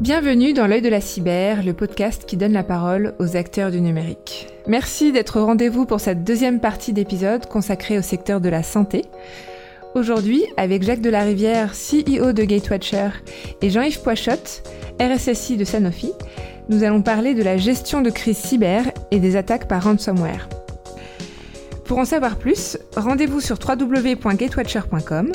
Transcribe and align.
Bienvenue 0.00 0.54
dans 0.54 0.66
l'œil 0.66 0.82
de 0.82 0.88
la 0.88 1.00
cyber, 1.00 1.62
le 1.62 1.72
podcast 1.72 2.24
qui 2.26 2.36
donne 2.36 2.52
la 2.52 2.64
parole 2.64 3.14
aux 3.20 3.36
acteurs 3.36 3.70
du 3.70 3.80
numérique. 3.80 4.48
Merci 4.66 5.12
d'être 5.12 5.38
au 5.38 5.46
rendez-vous 5.46 5.86
pour 5.86 6.00
cette 6.00 6.24
deuxième 6.24 6.58
partie 6.58 6.92
d'épisode 6.92 7.46
consacrée 7.46 7.96
au 7.96 8.02
secteur 8.02 8.40
de 8.40 8.48
la 8.48 8.64
santé. 8.64 9.04
Aujourd'hui, 9.94 10.44
avec 10.56 10.82
Jacques 10.82 11.00
Delarivière, 11.00 11.74
CEO 11.74 12.32
de 12.32 12.42
Gatewatcher, 12.42 13.10
et 13.62 13.70
Jean-Yves 13.70 14.02
Poichotte, 14.02 14.64
RSSI 15.00 15.56
de 15.56 15.64
Sanofi, 15.64 16.10
nous 16.68 16.82
allons 16.82 17.02
parler 17.02 17.34
de 17.34 17.44
la 17.44 17.56
gestion 17.56 18.02
de 18.02 18.10
crise 18.10 18.38
cyber 18.38 18.90
et 19.12 19.20
des 19.20 19.36
attaques 19.36 19.68
par 19.68 19.84
ransomware. 19.84 20.48
Pour 21.84 21.98
en 21.98 22.04
savoir 22.04 22.36
plus, 22.36 22.78
rendez-vous 22.96 23.40
sur 23.40 23.58
www.gatewatcher.com. 23.64 25.30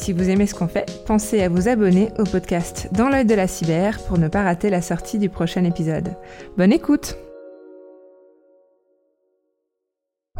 Si 0.00 0.14
vous 0.14 0.30
aimez 0.30 0.46
ce 0.46 0.54
qu'on 0.54 0.66
fait, 0.66 0.86
pensez 1.06 1.42
à 1.42 1.50
vous 1.50 1.68
abonner 1.68 2.08
au 2.18 2.24
podcast 2.24 2.88
Dans 2.90 3.10
l'œil 3.10 3.26
de 3.26 3.34
la 3.34 3.46
cyber 3.46 3.98
pour 4.04 4.16
ne 4.16 4.28
pas 4.28 4.42
rater 4.42 4.70
la 4.70 4.80
sortie 4.80 5.18
du 5.18 5.28
prochain 5.28 5.62
épisode. 5.64 6.16
Bonne 6.56 6.72
écoute 6.72 7.18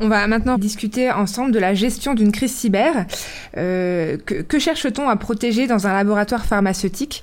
On 0.03 0.09
va 0.09 0.27
maintenant 0.27 0.57
discuter 0.57 1.11
ensemble 1.11 1.53
de 1.53 1.59
la 1.59 1.75
gestion 1.75 2.15
d'une 2.15 2.33
crise 2.33 2.53
cyber. 2.53 3.05
Euh, 3.59 4.17
que, 4.17 4.59
cherche-t-on 4.59 5.09
à 5.09 5.17
protéger 5.17 5.67
dans 5.67 5.87
un 5.87 5.93
laboratoire 5.93 6.47
pharmaceutique? 6.47 7.23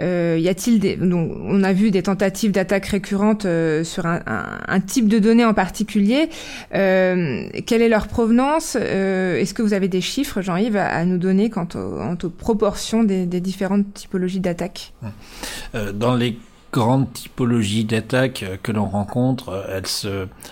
Euh, 0.00 0.36
Y 0.40 0.48
a-t-il 0.48 0.80
des 0.80 0.98
On 1.00 1.62
a 1.62 1.72
vu 1.72 1.92
des 1.92 2.02
tentatives 2.02 2.50
d'attaques 2.50 2.86
récurrentes 2.86 3.44
euh, 3.44 3.84
sur 3.84 4.06
un, 4.06 4.80
type 4.86 5.08
de 5.08 5.20
données 5.20 5.44
en 5.44 5.54
particulier. 5.54 6.28
quelle 6.72 7.82
est 7.82 7.88
leur 7.88 8.08
provenance? 8.08 8.74
Est-ce 8.76 9.54
que 9.54 9.62
vous 9.62 9.72
avez 9.72 9.88
des 9.88 10.00
chiffres, 10.00 10.42
Jean-Yves, 10.42 10.76
à, 10.76 11.04
nous 11.04 11.18
donner 11.18 11.48
quant, 11.48 11.68
aux 11.76 12.28
proportions 12.28 13.04
des, 13.04 13.26
des 13.26 13.40
différentes 13.40 13.94
typologies 13.94 14.40
d'attaques? 14.40 14.92
Dans 15.94 16.14
les 16.14 16.38
grandes 16.76 17.10
typologies 17.10 17.86
d'attaques 17.86 18.42
euh, 18.42 18.58
que 18.62 18.70
l'on 18.70 18.84
rencontre, 18.84 19.48
euh, 19.48 19.80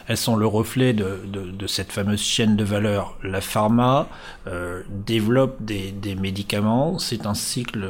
elles, 0.09 0.17
sont 0.17 0.37
le 0.37 0.47
reflet 0.47 0.95
de, 0.95 1.67
cette 1.67 1.93
fameuse 1.93 2.23
chaîne 2.23 2.57
de 2.57 2.65
valeur. 2.65 3.19
La 3.23 3.43
pharma 3.43 4.09
euh, 4.47 4.83
développe 4.89 5.57
des, 5.61 5.93
médicaments, 6.15 6.99
c'est 6.99 7.27
un 7.27 7.35
cycle 7.35 7.87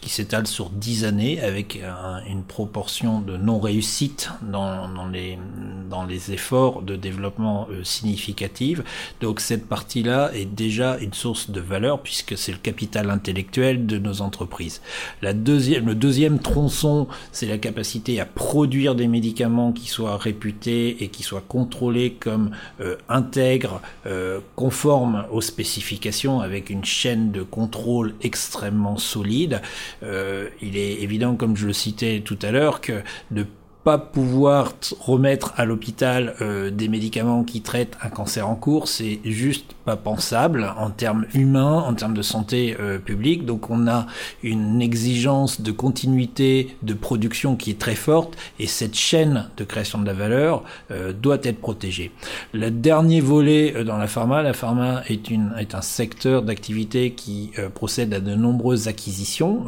qui 0.00 0.10
s'étale 0.10 0.46
sur 0.46 0.68
dix 0.68 1.04
années 1.04 1.40
avec 1.40 1.80
une 2.28 2.42
proportion 2.42 3.20
de 3.20 3.36
non-réussite 3.36 4.30
dans, 4.42 4.88
les, 5.08 6.32
efforts 6.32 6.82
de 6.82 6.96
développement 6.96 7.68
significatifs. 7.84 8.82
Donc 9.20 9.40
cette 9.40 9.68
partie-là 9.68 10.30
est 10.34 10.44
déjà 10.44 10.98
une 10.98 11.14
source 11.14 11.50
de 11.50 11.60
valeur 11.60 12.00
puisque 12.00 12.36
c'est 12.36 12.52
le 12.52 12.58
capital 12.58 13.10
intellectuel 13.10 13.86
de 13.86 13.98
nos 13.98 14.22
entreprises. 14.22 14.82
La 15.22 15.32
deuxième, 15.32 15.86
le 15.86 15.94
deuxième 15.94 16.40
tronçon, 16.40 17.06
c'est 17.32 17.45
la 17.48 17.58
capacité 17.58 18.20
à 18.20 18.26
produire 18.26 18.94
des 18.94 19.08
médicaments 19.08 19.72
qui 19.72 19.88
soient 19.88 20.16
réputés 20.16 21.02
et 21.02 21.08
qui 21.08 21.22
soient 21.22 21.44
contrôlés 21.46 22.12
comme 22.12 22.50
euh, 22.80 22.96
intègres, 23.08 23.80
euh, 24.06 24.40
conformes 24.54 25.24
aux 25.30 25.40
spécifications, 25.40 26.40
avec 26.40 26.70
une 26.70 26.84
chaîne 26.84 27.32
de 27.32 27.42
contrôle 27.42 28.14
extrêmement 28.22 28.98
solide. 28.98 29.62
Euh, 30.02 30.48
il 30.62 30.76
est 30.76 31.02
évident, 31.02 31.36
comme 31.36 31.56
je 31.56 31.66
le 31.66 31.72
citais 31.72 32.22
tout 32.24 32.38
à 32.42 32.50
l'heure, 32.50 32.80
que 32.80 33.02
de 33.30 33.46
pas 33.86 33.98
pouvoir 33.98 34.72
remettre 34.98 35.54
à 35.56 35.64
l'hôpital 35.64 36.34
euh, 36.40 36.72
des 36.72 36.88
médicaments 36.88 37.44
qui 37.44 37.60
traitent 37.60 37.96
un 38.02 38.08
cancer 38.08 38.48
en 38.48 38.56
cours, 38.56 38.88
c'est 38.88 39.20
juste 39.24 39.76
pas 39.84 39.94
pensable 39.94 40.74
en 40.76 40.90
termes 40.90 41.24
humains, 41.34 41.84
en 41.86 41.94
termes 41.94 42.14
de 42.14 42.22
santé 42.22 42.76
euh, 42.80 42.98
publique. 42.98 43.46
Donc 43.46 43.70
on 43.70 43.86
a 43.86 44.08
une 44.42 44.82
exigence 44.82 45.60
de 45.60 45.70
continuité 45.70 46.76
de 46.82 46.94
production 46.94 47.54
qui 47.54 47.70
est 47.70 47.78
très 47.78 47.94
forte 47.94 48.36
et 48.58 48.66
cette 48.66 48.96
chaîne 48.96 49.50
de 49.56 49.62
création 49.62 50.00
de 50.00 50.06
la 50.06 50.14
valeur 50.14 50.64
euh, 50.90 51.12
doit 51.12 51.38
être 51.44 51.60
protégée. 51.60 52.10
Le 52.52 52.72
dernier 52.72 53.20
volet 53.20 53.84
dans 53.84 53.98
la 53.98 54.08
pharma, 54.08 54.42
la 54.42 54.52
pharma 54.52 55.02
est, 55.08 55.74
un 55.76 55.82
secteur 55.82 56.42
d'activité 56.42 57.12
qui 57.12 57.52
procède 57.74 58.12
à 58.14 58.18
de 58.18 58.34
nombreuses 58.34 58.88
acquisitions 58.88 59.66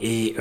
et 0.00 0.36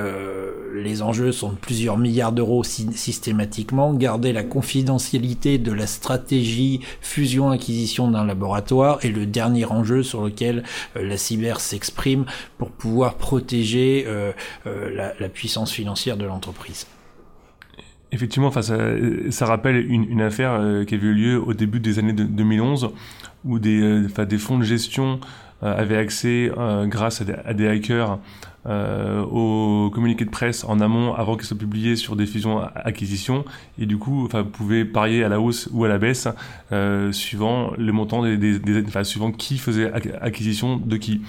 les 0.74 1.02
enjeux 1.02 1.32
sont 1.32 1.50
de 1.50 1.56
plusieurs 1.56 1.98
milliards 2.06 2.32
d'euros 2.32 2.64
systématiquement, 2.64 3.94
garder 3.94 4.32
la 4.32 4.44
confidentialité 4.44 5.58
de 5.58 5.72
la 5.72 5.88
stratégie 5.88 6.82
fusion-acquisition 7.02 8.12
d'un 8.12 8.26
laboratoire 8.26 9.04
est 9.04 9.10
le 9.10 9.26
dernier 9.26 9.66
enjeu 9.66 10.04
sur 10.04 10.24
lequel 10.24 10.64
euh, 10.96 11.08
la 11.08 11.18
cyber 11.18 11.60
s'exprime 11.60 12.26
pour 12.60 12.70
pouvoir 12.70 13.16
protéger 13.16 14.06
euh, 14.08 14.32
euh, 14.68 15.12
la, 15.20 15.30
puissance 15.30 15.72
financière 15.72 16.16
de 16.16 16.26
l'entreprise. 16.26 16.86
Effectivement, 18.12 18.52
ça, 18.52 19.46
rappelle 19.46 19.78
une, 19.92 20.22
affaire 20.22 20.62
qui 20.88 20.96
avait 20.96 21.08
eu 21.08 21.14
lieu 21.14 21.42
au 21.42 21.54
début 21.54 21.80
des 21.80 21.98
années 22.00 22.14
2011 22.14 22.92
où 23.44 23.60
des, 23.60 24.06
des 24.30 24.38
fonds 24.38 24.60
de 24.60 24.64
gestion 24.64 25.20
avaient 25.62 25.98
accès, 25.98 26.52
grâce 26.86 27.22
à 27.22 27.54
des 27.54 27.68
hackers, 27.68 28.20
euh, 28.68 29.24
au 29.24 29.90
communiqué 29.92 30.26
de 30.26 30.30
presse 30.30 30.64
en 30.64 30.80
amont 30.80 31.14
avant 31.14 31.36
qu'il 31.36 31.46
soit 31.46 31.58
publié 31.58 31.96
sur 31.96 32.16
des 32.16 32.26
fusions-acquisitions 32.26 33.46
et 33.78 33.86
du 33.86 33.98
coup 33.98 34.26
enfin, 34.26 34.44
pouvez 34.44 34.86
parier 34.86 35.24
à 35.24 35.30
la 35.30 35.40
hausse 35.40 35.70
ou 35.72 35.86
à 35.86 35.88
la 35.88 36.00
baisse 36.00 36.28
euh, 36.72 37.12
suivant 37.12 37.72
le 37.78 37.92
montant 37.92 38.24
des, 38.24 38.60
enfin, 38.88 39.04
suivant 39.04 39.32
qui 39.32 39.58
faisait 39.60 39.92
acquisition 40.20 40.78
de 40.78 40.98
qui. 40.98 41.22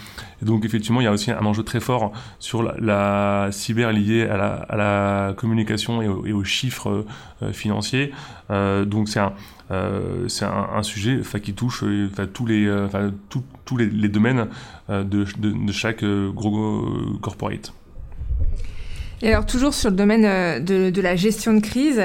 Donc 0.43 0.65
effectivement 0.65 1.01
il 1.01 1.05
y 1.05 1.09
a 1.09 1.13
aussi 1.13 1.31
un 1.31 1.45
enjeu 1.45 1.63
très 1.63 1.81
fort 1.81 2.13
sur 2.39 2.63
la, 2.63 3.49
cyber 3.51 3.93
liée 3.93 4.23
à 4.23 4.77
la, 4.77 5.35
communication 5.37 6.03
et, 6.03 6.33
aux 6.33 6.45
chiffres 6.45 7.05
euh, 7.43 7.53
financiers. 7.53 8.13
Euh, 8.51 8.85
donc 8.85 9.09
c'est 9.09 9.21
un 9.21 9.33
c'est 9.69 10.45
un, 10.45 10.83
sujet 10.83 11.21
qui 11.43 11.55
touche 11.55 11.83
euh, 11.85 12.09
tous 12.33 12.47
les, 12.47 12.67
euh, 12.67 14.09
domaines 14.09 14.49
de, 14.89 15.73
chaque 15.73 16.05
gros 16.05 16.85
corporate. 17.21 17.73
Et 19.23 19.29
alors 19.29 19.47
toujours 19.47 19.73
sur 19.73 19.91
le 19.91 19.97
domaine 19.97 20.63
de, 20.63 21.01
la 21.01 21.17
gestion 21.17 21.55
de 21.55 21.61
crise, 21.61 22.03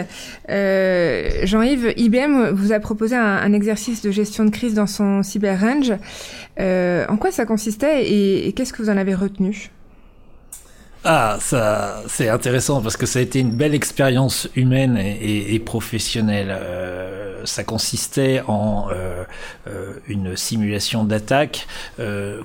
euh, 0.49 1.29
Jean-Yves, 1.43 1.93
IBM 1.97 2.51
vous 2.51 2.71
a 2.71 2.79
proposé 2.79 3.15
un, 3.15 3.51
exercice 3.53 4.01
de 4.01 4.11
gestion 4.11 4.45
de 4.45 4.49
crise 4.49 4.73
dans 4.73 4.87
son 4.87 5.21
Cyber 5.21 5.59
Range. 5.59 5.93
Euh, 6.59 7.05
en 7.09 7.17
quoi 7.17 7.31
ça 7.31 7.45
consistait 7.45 8.09
et 8.09 8.53
qu'est-ce 8.53 8.71
que 8.71 8.81
vous 8.81 8.89
en 8.89 8.97
avez 8.97 9.13
retenu? 9.13 9.71
Ah, 11.03 11.37
ça, 11.39 12.03
c'est 12.07 12.29
intéressant 12.29 12.81
parce 12.81 12.95
que 12.95 13.07
ça 13.07 13.19
a 13.19 13.21
été 13.23 13.39
une 13.39 13.51
belle 13.51 13.73
expérience 13.73 14.47
humaine 14.55 14.97
et, 14.97 15.59
professionnelle. 15.59 16.49
Euh, 16.51 17.41
ça 17.43 17.63
consistait 17.63 18.43
en 18.47 18.89
euh, 18.91 19.23
euh 19.67 19.93
une 20.07 20.37
simulation 20.37 21.03
d'attaque 21.03 21.67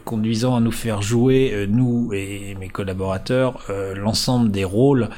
conduisant 0.04 0.56
à 0.56 0.60
nous 0.60 0.72
faire 0.72 1.02
jouer, 1.02 1.66
nous 1.68 2.12
et 2.14 2.56
mes 2.58 2.68
collaborateurs, 2.68 3.60
l'ensemble 3.94 4.50
des 4.50 4.64
rôles 4.64 5.08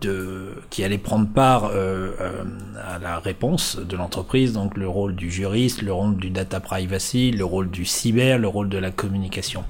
de, 0.00 0.52
qui 0.70 0.84
allait 0.84 0.98
prendre 0.98 1.28
part 1.28 1.66
euh, 1.66 2.12
euh, 2.20 2.44
à 2.86 2.98
la 2.98 3.18
réponse 3.18 3.78
de 3.78 3.96
l'entreprise, 3.96 4.52
donc 4.52 4.76
le 4.76 4.88
rôle 4.88 5.14
du 5.14 5.30
juriste, 5.30 5.82
le 5.82 5.92
rôle 5.92 6.16
du 6.16 6.30
data 6.30 6.60
privacy, 6.60 7.30
le 7.30 7.44
rôle 7.44 7.70
du 7.70 7.84
cyber, 7.84 8.38
le 8.38 8.48
rôle 8.48 8.68
de 8.68 8.78
la 8.78 8.90
communication. 8.90 9.64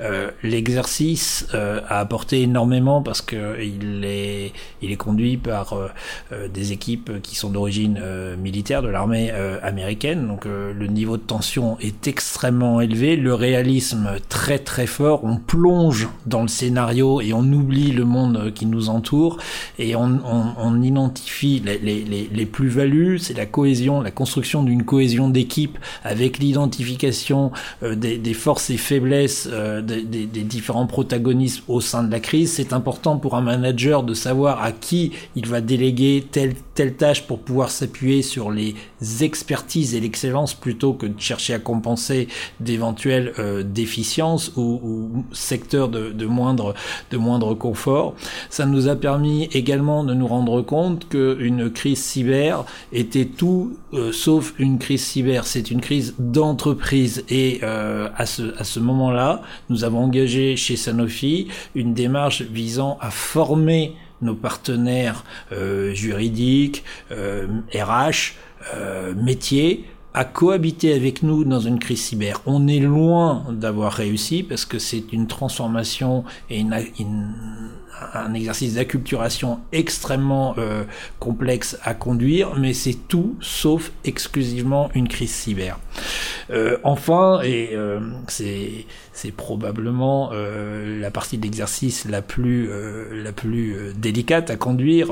Euh, 0.00 0.30
L'exercice 0.42 1.48
euh, 1.54 1.80
a 1.88 2.00
apporté 2.00 2.42
énormément 2.42 3.02
parce 3.02 3.20
que 3.20 3.60
il 3.60 4.04
est, 4.04 4.52
il 4.82 4.92
est 4.92 4.96
conduit 4.96 5.36
par 5.36 5.74
euh, 5.74 6.48
des 6.48 6.72
équipes 6.72 7.22
qui 7.22 7.36
sont 7.36 7.50
d'origine 7.50 8.00
militaire 8.38 8.82
de 8.82 8.88
l'armée 8.88 9.30
américaine, 9.62 10.26
donc 10.26 10.44
le 10.44 10.86
niveau 10.86 11.16
de 11.16 11.22
tension 11.22 11.78
est 11.80 12.06
extrêmement 12.06 12.80
élevé, 12.80 13.16
le 13.16 13.34
réalisme 13.34 14.16
très 14.28 14.58
très 14.58 14.86
fort, 14.86 15.24
on 15.24 15.36
plonge 15.36 16.08
dans 16.26 16.42
le 16.42 16.48
scénario 16.48 17.20
et 17.20 17.32
on 17.32 17.40
oublie 17.40 17.92
le 17.92 18.04
monde 18.04 18.52
qui 18.54 18.66
nous 18.66 18.88
entoure 18.88 19.38
et 19.78 19.96
on, 19.96 20.20
on, 20.24 20.54
on 20.58 20.82
identifie 20.82 21.62
les, 21.64 21.78
les, 21.78 22.28
les 22.32 22.46
plus-values, 22.46 23.18
c'est 23.18 23.34
la 23.34 23.46
cohésion, 23.46 24.00
la 24.00 24.10
construction 24.10 24.62
d'une 24.62 24.84
cohésion 24.84 25.28
d'équipe 25.28 25.78
avec 26.04 26.38
l'identification 26.38 27.52
euh, 27.82 27.94
des, 27.94 28.18
des, 28.18 28.34
forces 28.34 28.70
et 28.70 28.76
faiblesses 28.76 29.48
euh, 29.50 29.82
des, 29.82 30.02
des, 30.02 30.26
des, 30.26 30.42
différents 30.42 30.86
protagonistes 30.86 31.62
au 31.68 31.80
sein 31.80 32.02
de 32.02 32.10
la 32.10 32.20
crise. 32.20 32.52
C'est 32.52 32.72
important 32.72 33.16
pour 33.18 33.34
un 33.36 33.40
manager 33.40 34.02
de 34.02 34.14
savoir 34.14 34.62
à 34.62 34.72
qui 34.72 35.12
il 35.34 35.46
va 35.46 35.60
déléguer 35.60 36.26
telle, 36.30 36.54
telle 36.74 36.94
tâche 36.94 37.26
pour 37.26 37.40
pouvoir 37.40 37.70
s'appuyer 37.70 38.22
sur 38.22 38.50
les 38.50 38.74
expertises 39.20 39.94
et 39.94 40.00
l'excellence 40.00 40.54
plutôt 40.54 40.92
que 40.92 41.06
de 41.06 41.20
chercher 41.20 41.54
à 41.54 41.58
compenser 41.58 42.28
d'éventuelles 42.60 43.32
euh, 43.38 43.62
déficiences 43.62 44.52
ou, 44.56 44.80
ou 44.82 45.24
secteurs 45.32 45.88
de, 45.88 46.10
de, 46.10 46.26
moindre, 46.26 46.74
de 47.10 47.16
moindre 47.16 47.54
confort. 47.54 48.14
Ça 48.50 48.66
nous 48.66 48.88
a 48.88 48.96
permis 48.96 49.48
également 49.56 50.04
de 50.04 50.14
nous 50.14 50.26
rendre 50.26 50.62
compte 50.62 51.08
qu'une 51.08 51.70
crise 51.70 52.02
cyber 52.02 52.64
était 52.92 53.26
tout 53.26 53.76
sauf 54.12 54.54
une 54.58 54.78
crise 54.78 55.02
cyber, 55.02 55.46
c'est 55.46 55.70
une 55.70 55.80
crise 55.80 56.14
d'entreprise. 56.18 57.24
Et 57.28 57.62
à 57.62 58.26
ce, 58.26 58.54
à 58.58 58.64
ce 58.64 58.80
moment-là, 58.80 59.42
nous 59.70 59.84
avons 59.84 60.00
engagé 60.04 60.56
chez 60.56 60.76
Sanofi 60.76 61.48
une 61.74 61.94
démarche 61.94 62.42
visant 62.42 62.98
à 63.00 63.10
former 63.10 63.94
nos 64.22 64.34
partenaires 64.34 65.24
juridiques, 65.92 66.84
RH, 67.10 68.34
métiers, 69.16 69.84
à 70.14 70.24
cohabiter 70.24 70.94
avec 70.94 71.22
nous 71.22 71.44
dans 71.44 71.60
une 71.60 71.78
crise 71.78 72.00
cyber. 72.00 72.40
On 72.46 72.68
est 72.68 72.80
loin 72.80 73.44
d'avoir 73.50 73.92
réussi 73.92 74.42
parce 74.42 74.64
que 74.64 74.78
c'est 74.78 75.12
une 75.12 75.26
transformation 75.26 76.24
et 76.48 76.60
une, 76.60 76.74
un 78.14 78.34
exercice 78.34 78.74
d'acculturation 78.74 79.60
extrêmement 79.72 80.54
euh, 80.58 80.84
complexe 81.18 81.78
à 81.82 81.94
conduire, 81.94 82.54
mais 82.56 82.74
c'est 82.74 82.96
tout 83.08 83.36
sauf 83.40 83.92
exclusivement 84.04 84.90
une 84.94 85.08
crise 85.08 85.30
cyber. 85.30 85.78
Euh, 86.50 86.78
enfin, 86.84 87.40
et 87.42 87.70
euh, 87.72 88.00
c'est 88.26 89.32
probablement 89.32 90.30
euh, 90.32 91.00
la 91.00 91.10
partie 91.10 91.38
de 91.38 91.42
l'exercice 91.42 92.06
la 92.08 92.22
plus 92.22 92.68
euh, 92.70 93.24
la 93.24 93.32
plus 93.32 93.74
euh, 93.74 93.92
délicate 93.96 94.50
à 94.50 94.56
conduire. 94.56 95.08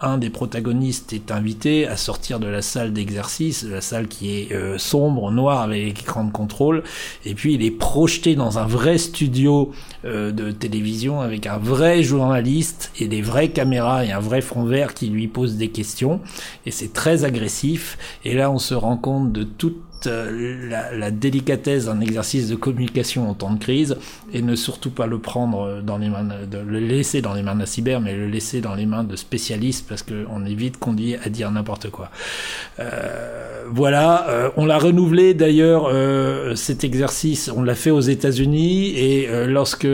un 0.00 0.18
des 0.18 0.30
protagonistes 0.30 1.12
est 1.12 1.30
invité 1.30 1.86
à 1.86 1.96
sortir 1.96 2.38
de 2.38 2.46
la 2.46 2.60
salle 2.60 2.92
d'exercice, 2.92 3.64
la 3.64 3.80
salle 3.80 4.08
qui 4.08 4.36
est 4.36 4.78
sombre, 4.78 5.30
noire 5.30 5.62
avec 5.62 6.00
écran 6.00 6.24
de 6.24 6.32
contrôle, 6.32 6.82
et 7.24 7.34
puis 7.34 7.54
il 7.54 7.62
est 7.64 7.70
projeté 7.70 8.34
dans 8.34 8.58
un 8.58 8.66
vrai 8.66 8.98
studio 8.98 9.72
de 10.04 10.50
télévision 10.50 11.20
avec 11.20 11.46
un 11.46 11.56
vrai 11.56 12.02
journaliste 12.16 12.90
et 12.98 13.08
des 13.08 13.20
vraies 13.20 13.50
caméras 13.50 14.04
et 14.06 14.12
un 14.12 14.20
vrai 14.20 14.40
fond 14.40 14.64
vert 14.64 14.94
qui 14.94 15.08
lui 15.08 15.28
pose 15.28 15.56
des 15.56 15.68
questions, 15.68 16.20
et 16.64 16.70
c'est 16.70 16.92
très 16.92 17.24
agressif. 17.24 17.98
Et 18.24 18.34
là, 18.34 18.50
on 18.50 18.58
se 18.58 18.74
rend 18.74 18.96
compte 18.96 19.32
de 19.32 19.42
toute 19.42 19.82
euh, 20.06 20.68
la, 20.92 21.10
délicatesse 21.10 21.86
d'un 21.86 22.00
exercice 22.00 22.48
de 22.48 22.56
communication 22.56 23.30
en 23.30 23.34
temps 23.34 23.52
de 23.52 23.58
crise 23.58 23.96
et 24.32 24.42
ne 24.42 24.54
surtout 24.54 24.90
pas 24.90 25.06
le 25.06 25.18
prendre 25.18 25.80
dans 25.82 25.98
les 25.98 26.08
mains, 26.08 26.24
de, 26.24 26.58
le 26.58 26.78
laisser 26.78 27.22
dans 27.22 27.32
les 27.32 27.42
mains 27.42 27.54
d'un 27.54 27.66
cyber, 27.66 28.00
mais 28.00 28.14
le 28.14 28.26
laisser 28.26 28.60
dans 28.60 28.74
les 28.74 28.86
mains 28.86 29.04
de 29.04 29.16
spécialistes 29.16 29.86
parce 29.88 30.02
qu'on 30.02 30.44
est 30.44 30.54
vite 30.54 30.78
conduit 30.78 31.16
à 31.16 31.28
dire 31.28 31.50
n'importe 31.50 31.90
quoi. 31.90 32.10
Euh, 32.80 33.64
voilà, 33.70 34.28
euh, 34.28 34.50
on 34.56 34.66
l'a 34.66 34.78
renouvelé 34.78 35.34
d'ailleurs 35.34 35.90
cet 36.56 36.84
exercice, 36.84 37.50
on 37.54 37.62
l'a 37.62 37.74
fait 37.74 37.90
aux 37.90 38.00
États-Unis 38.00 38.90
et 38.96 39.28
lorsque 39.46 39.88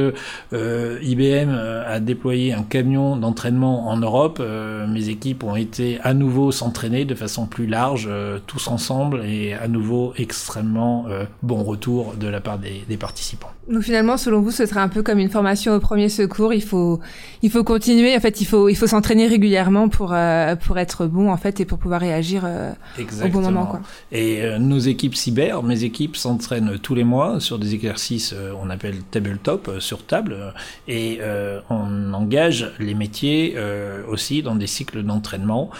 IBM 0.52 1.50
a 1.86 2.00
déployé 2.00 2.52
un 2.52 2.62
camion 2.62 3.16
d'entraînement 3.16 3.88
en 3.88 3.96
Europe, 3.96 4.42
mes 4.88 5.08
équipes 5.08 5.44
ont 5.44 5.56
été 5.56 5.98
à 6.02 6.14
nouveau 6.14 6.50
s'entraîner 6.52 7.04
de 7.04 7.14
façon 7.14 7.46
plus 7.46 7.66
large, 7.66 8.08
tous 8.46 8.68
ensemble 8.68 9.22
et 9.24 9.54
à 9.54 9.68
nouveau 9.68 9.91
extrêmement 10.16 11.06
euh, 11.08 11.24
bon 11.42 11.62
retour 11.62 12.14
de 12.14 12.28
la 12.28 12.40
part 12.40 12.58
des, 12.58 12.84
des, 12.88 12.96
participants. 12.96 13.50
Donc 13.68 13.82
finalement, 13.82 14.16
selon 14.16 14.40
vous, 14.40 14.50
ce 14.50 14.66
serait 14.66 14.80
un 14.80 14.88
peu 14.88 15.02
comme 15.02 15.18
une 15.18 15.30
formation 15.30 15.74
au 15.74 15.80
premier 15.80 16.08
secours. 16.08 16.52
Il 16.52 16.62
faut, 16.62 17.00
il 17.42 17.50
faut 17.50 17.64
continuer. 17.64 18.16
En 18.16 18.20
fait, 18.20 18.40
il 18.40 18.44
faut, 18.44 18.68
il 18.68 18.76
faut 18.76 18.86
s'entraîner 18.86 19.26
régulièrement 19.26 19.88
pour 19.88 20.12
euh, 20.12 20.56
pour 20.56 20.78
être 20.78 21.06
bon 21.06 21.30
en 21.30 21.36
fait 21.36 21.60
et 21.60 21.64
pour 21.64 21.78
pouvoir 21.78 22.00
réagir 22.00 22.42
euh, 22.44 22.72
au 23.24 23.28
bon 23.28 23.40
moment. 23.40 23.66
Quoi. 23.66 23.80
Et 24.10 24.42
nos 24.58 24.78
équipes 24.78 25.14
cyber, 25.14 25.62
mes 25.62 25.84
équipes 25.84 26.16
s'entraînent 26.16 26.78
tous 26.78 26.94
les 26.94 27.04
mois 27.04 27.40
sur 27.40 27.58
des 27.58 27.74
exercices, 27.74 28.34
on 28.62 28.70
appelle 28.70 28.96
tabletop 29.10 29.70
sur 29.78 30.04
table, 30.04 30.54
et 30.88 31.20
on 31.70 32.12
engage 32.12 32.72
les 32.78 32.94
métiers 32.94 33.56
aussi 34.08 34.42
dans 34.42 34.54
des 34.54 34.66
cycles 34.66 35.02
d'entraînement. 35.02 35.70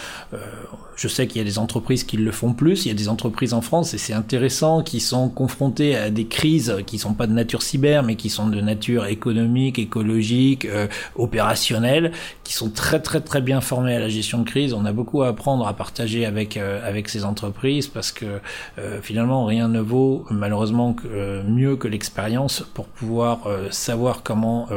je 0.97 1.09
sais 1.09 1.27
qu'il 1.27 1.39
y 1.39 1.45
a 1.45 1.49
des 1.49 1.59
entreprises 1.59 2.05
qui 2.05 2.17
le 2.17 2.33
font 2.33 2.53
plus. 2.53 2.85
Il 2.85 2.89
y 2.89 2.91
a 2.91 2.95
des 2.95 3.09
entreprises 3.09 3.55
en 3.55 3.61
France 3.61 3.95
et 3.95 3.99
c'est 4.03 4.13
intéressant, 4.13 4.83
qui 4.83 5.01
sont 5.01 5.29
confrontés 5.29 5.97
à 5.97 6.11
des 6.11 6.27
crises 6.27 6.77
qui 6.87 6.99
sont 6.99 7.15
pas 7.15 7.27
de 7.27 7.33
nature 7.33 7.63
cyber, 7.63 8.03
mais 8.03 8.17
qui 8.17 8.31
sont 8.31 8.49
de 8.49 8.61
nature 8.61 9.07
économique, 9.07 9.79
écologique, 9.79 10.65
euh, 10.65 10.89
opérationnelle, 11.15 12.13
qui 12.43 12.53
sont 12.53 12.71
très 12.71 13.01
très 13.01 13.21
très 13.21 13.41
bien 13.41 13.61
formés 13.61 13.95
à 13.95 14.01
la 14.01 14.09
gestion 14.09 14.41
de 14.41 14.45
crise. 14.45 14.75
On 14.75 14.85
a 14.85 14.93
beaucoup 14.93 15.23
à 15.23 15.29
apprendre, 15.29 15.67
à 15.67 15.75
partager 15.75 16.27
avec 16.27 16.57
euh, 16.57 16.87
avec 16.87 17.09
ces 17.09 17.25
entreprises 17.25 17.87
parce 17.87 18.11
que 18.11 18.41
euh, 18.79 19.01
finalement 19.01 19.45
rien 19.45 19.69
ne 19.69 19.81
vaut 19.81 20.27
malheureusement 20.31 20.95
que, 20.95 21.43
mieux 21.43 21.77
que 21.77 21.87
l'expérience 21.87 22.65
pour 22.75 22.87
pouvoir 22.87 23.47
savoir 23.71 24.23
comment 24.23 24.69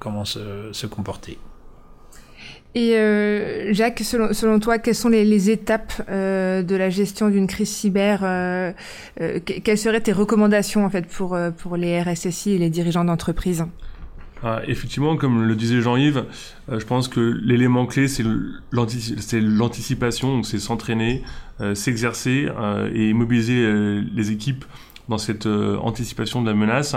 comment 0.00 0.24
se, 0.24 0.70
se 0.72 0.86
comporter. 0.86 1.38
Et 2.74 2.96
euh, 2.96 3.72
Jacques, 3.74 4.00
selon, 4.00 4.32
selon, 4.32 4.58
toi, 4.58 4.78
quelles 4.78 4.94
sont 4.94 5.10
les, 5.10 5.24
les 5.24 5.50
étapes 5.50 5.92
euh, 6.08 6.62
de 6.62 6.74
la 6.74 6.88
gestion 6.88 7.28
d'une 7.28 7.46
crise 7.46 7.68
cyber 7.68 8.20
euh, 8.22 8.72
euh 9.20 9.40
Quelles 9.44 9.78
seraient 9.78 10.00
tes 10.00 10.12
recommandations 10.12 10.84
en 10.84 10.90
fait 10.90 11.06
pour 11.06 11.34
euh, 11.34 11.50
pour 11.50 11.76
les 11.76 12.00
RSSI 12.00 12.52
et 12.52 12.58
les 12.58 12.70
dirigeants 12.70 13.04
d'entreprise? 13.04 13.66
Ah, 14.42 14.60
effectivement, 14.66 15.16
comme 15.16 15.46
le 15.46 15.54
disait 15.54 15.80
Jean-Yves, 15.82 16.24
je 16.68 16.84
pense 16.84 17.06
que 17.06 17.20
l'élément 17.44 17.86
clé, 17.86 18.08
c'est 18.08 18.24
l'anticipation, 19.40 20.42
c'est 20.42 20.58
s'entraîner, 20.58 21.22
s'exercer 21.74 22.48
et 22.92 23.12
mobiliser 23.12 23.64
les 24.12 24.32
équipes 24.32 24.64
dans 25.08 25.18
cette 25.18 25.46
euh, 25.46 25.76
anticipation 25.78 26.42
de 26.42 26.50
la 26.50 26.54
menace. 26.54 26.96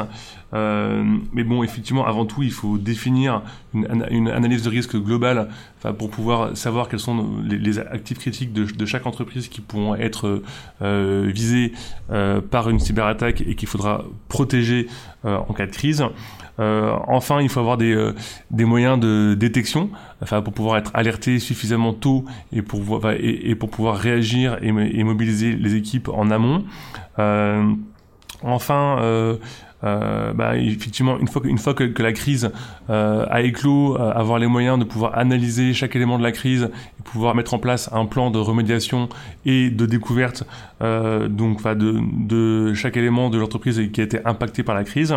Euh, 0.53 1.03
mais 1.33 1.43
bon, 1.43 1.63
effectivement, 1.63 2.05
avant 2.05 2.25
tout, 2.25 2.43
il 2.43 2.51
faut 2.51 2.77
définir 2.77 3.41
une, 3.73 4.05
une 4.09 4.29
analyse 4.29 4.63
de 4.63 4.69
risque 4.69 4.95
globale 4.95 5.49
pour 5.93 6.09
pouvoir 6.09 6.55
savoir 6.55 6.89
quels 6.89 6.99
sont 6.99 7.25
les, 7.43 7.79
actifs 7.79 8.19
critiques 8.19 8.53
de, 8.53 8.85
chaque 8.85 9.05
entreprise 9.05 9.47
qui 9.47 9.61
pourront 9.61 9.95
être 9.95 10.41
euh, 10.81 11.29
visés 11.33 11.73
euh, 12.11 12.41
par 12.41 12.69
une 12.69 12.79
cyberattaque 12.79 13.41
et 13.41 13.55
qu'il 13.55 13.67
faudra 13.67 14.05
protéger 14.29 14.87
euh, 15.25 15.37
en 15.37 15.53
cas 15.53 15.65
de 15.65 15.71
crise. 15.71 16.03
enfin, 16.57 17.41
il 17.41 17.49
faut 17.49 17.59
avoir 17.59 17.77
des, 17.77 18.13
moyens 18.51 18.99
de 18.99 19.35
détection 19.37 19.89
enfin, 20.21 20.41
pour 20.41 20.53
pouvoir 20.53 20.77
être 20.77 20.91
alerté 20.93 21.39
suffisamment 21.39 21.93
tôt 21.93 22.25
et 22.53 22.61
pour, 22.61 23.11
et, 23.11 23.49
et 23.49 23.55
pour 23.55 23.69
pouvoir 23.69 23.97
réagir 23.97 24.57
et, 24.61 24.69
et, 24.69 25.03
mobiliser 25.03 25.53
les 25.53 25.75
équipes 25.75 26.09
en 26.09 26.31
amont. 26.31 26.63
Enfin, 28.43 29.37
euh, 29.85 30.33
bah, 30.33 30.57
effectivement, 30.57 31.17
une 31.19 31.57
fois 31.57 31.73
que, 31.73 32.01
la 32.01 32.13
crise 32.13 32.51
euh, 32.89 33.25
a 33.29 33.41
éclos, 33.41 33.95
euh, 33.95 34.11
avoir 34.11 34.39
les 34.39 34.47
moyens 34.47 34.79
de 34.79 34.83
pouvoir 34.83 35.17
analyser 35.17 35.73
chaque 35.73 35.95
élément 35.95 36.17
de 36.17 36.23
la 36.23 36.31
crise 36.31 36.69
et 36.99 37.03
pouvoir 37.03 37.35
mettre 37.35 37.53
en 37.53 37.59
place 37.59 37.89
un 37.93 38.05
plan 38.05 38.31
de 38.31 38.39
remédiation 38.39 39.09
et 39.45 39.69
de 39.69 39.85
découverte 39.85 40.43
donc 40.81 41.63
de, 41.63 42.73
chaque 42.73 42.97
élément 42.97 43.29
de 43.29 43.37
l'entreprise 43.37 43.81
qui 43.91 44.01
a 44.01 44.03
été 44.03 44.19
impacté 44.25 44.61
par 44.61 44.75
la 44.75 44.83
crise, 44.83 45.15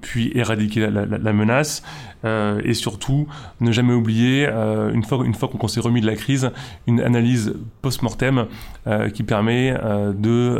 puis 0.00 0.30
éradiquer 0.34 0.88
la, 0.88 1.32
menace 1.32 1.82
et 2.24 2.74
surtout 2.74 3.26
ne 3.60 3.72
jamais 3.72 3.94
oublier 3.94 4.46
une 4.46 5.02
fois 5.02 5.24
une 5.24 5.34
fois 5.34 5.48
qu'on 5.48 5.68
s'est 5.68 5.80
remis 5.80 6.00
de 6.00 6.06
la 6.06 6.14
crise 6.14 6.50
une 6.86 7.00
analyse 7.00 7.54
post-mortem 7.82 8.46
qui 9.12 9.24
permet 9.24 9.74
de 10.14 10.56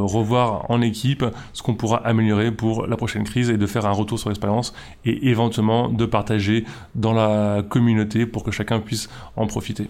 revoir 0.00 0.70
en 0.70 0.80
équipe 0.80 1.24
ce 1.52 1.62
qu'on 1.62 1.74
pourra 1.86 2.04
améliorer 2.04 2.50
pour 2.50 2.88
la 2.88 2.96
prochaine 2.96 3.22
crise 3.22 3.48
et 3.48 3.56
de 3.56 3.66
faire 3.66 3.86
un 3.86 3.92
retour 3.92 4.18
sur 4.18 4.28
l'expérience 4.28 4.74
et 5.04 5.28
éventuellement 5.28 5.88
de 5.88 6.04
partager 6.04 6.64
dans 6.96 7.12
la 7.12 7.62
communauté 7.62 8.26
pour 8.26 8.42
que 8.42 8.50
chacun 8.50 8.80
puisse 8.80 9.08
en 9.36 9.46
profiter. 9.46 9.88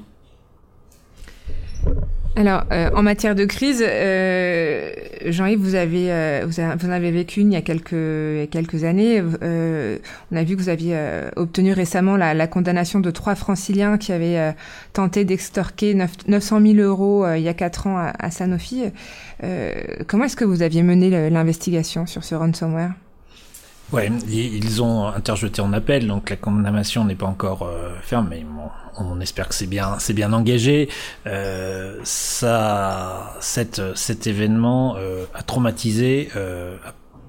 Alors, 2.36 2.64
euh, 2.70 2.90
en 2.94 3.02
matière 3.02 3.34
de 3.34 3.46
crise, 3.46 3.82
euh, 3.82 4.92
Jean-Yves, 5.24 5.58
vous 5.58 5.74
avez, 5.74 6.12
euh, 6.12 6.46
vous, 6.46 6.60
en 6.60 6.90
avez 6.90 7.10
vécu 7.10 7.40
une 7.40 7.52
il 7.52 7.54
y 7.54 7.56
a 7.56 7.62
quelques, 7.62 8.84
années. 8.84 9.22
Euh, 9.42 9.98
on 10.30 10.36
a 10.36 10.44
vu 10.44 10.54
que 10.54 10.60
vous 10.60 10.68
aviez 10.68 10.92
euh, 10.94 11.30
obtenu 11.36 11.72
récemment 11.72 12.16
la, 12.16 12.46
condamnation 12.46 13.00
de 13.00 13.10
trois 13.10 13.34
franciliens 13.34 13.98
qui 13.98 14.12
avaient 14.12 14.54
tenté 14.92 15.24
d'extorquer 15.24 15.94
900 15.94 16.60
000 16.60 16.74
euros 16.74 17.26
il 17.34 17.42
y 17.42 17.48
a 17.48 17.54
quatre 17.54 17.86
ans 17.86 17.98
à, 17.98 18.12
à 18.18 18.30
Sanofi. 18.30 18.84
comment 20.06 20.24
est-ce 20.24 20.36
que 20.36 20.44
vous 20.44 20.62
aviez 20.62 20.82
mené 20.82 21.30
l'investigation 21.30 22.06
sur 22.06 22.22
ce 22.22 22.34
ransomware? 22.34 22.92
Ouais, 23.92 24.10
ils 24.28 24.82
ont 24.82 25.06
interjeté 25.06 25.62
en 25.62 25.72
appel, 25.72 26.08
donc 26.08 26.30
la 26.30 26.36
condamnation 26.36 27.04
n'est 27.04 27.14
pas 27.14 27.26
encore 27.26 27.70
ferme, 28.02 28.26
mais 28.30 28.44
on 28.98 29.20
espère 29.20 29.48
que 29.48 29.54
c'est 29.54 29.66
bien, 29.66 29.96
c'est 29.98 30.14
bien 30.14 30.32
engagé. 30.32 30.88
Euh, 31.26 31.98
ça, 32.04 33.34
cette, 33.40 33.82
cet 33.96 34.26
événement 34.26 34.96
euh, 34.98 35.24
a 35.34 35.42
traumatisé, 35.42 36.30
euh, 36.36 36.76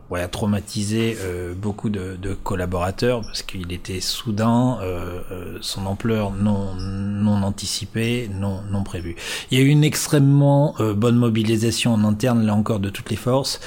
ouais, 0.10 0.22
a 0.22 0.28
traumatisé 0.28 1.18
euh, 1.22 1.54
beaucoup 1.54 1.90
de, 1.90 2.18
de, 2.22 2.34
collaborateurs 2.34 3.22
parce 3.22 3.42
qu'il 3.44 3.72
était 3.74 4.00
soudain, 4.00 4.80
euh, 4.82 5.20
euh, 5.32 5.58
son 5.62 5.86
ampleur 5.86 6.32
non 6.32 6.76
non 6.76 7.44
anticipée, 7.44 8.30
non 8.34 8.62
non 8.72 8.84
prévue. 8.84 9.16
Il 9.52 9.58
y 9.58 9.62
a 9.62 9.66
eu 9.66 9.70
une 9.70 9.84
extrêmement 9.84 10.76
bonne 10.96 11.18
mobilisation 11.18 11.94
en 11.94 12.04
interne 12.04 12.46
là 12.46 12.54
encore 12.54 12.80
de 12.80 12.90
toutes 12.90 13.10
les 13.10 13.16
forces. 13.16 13.60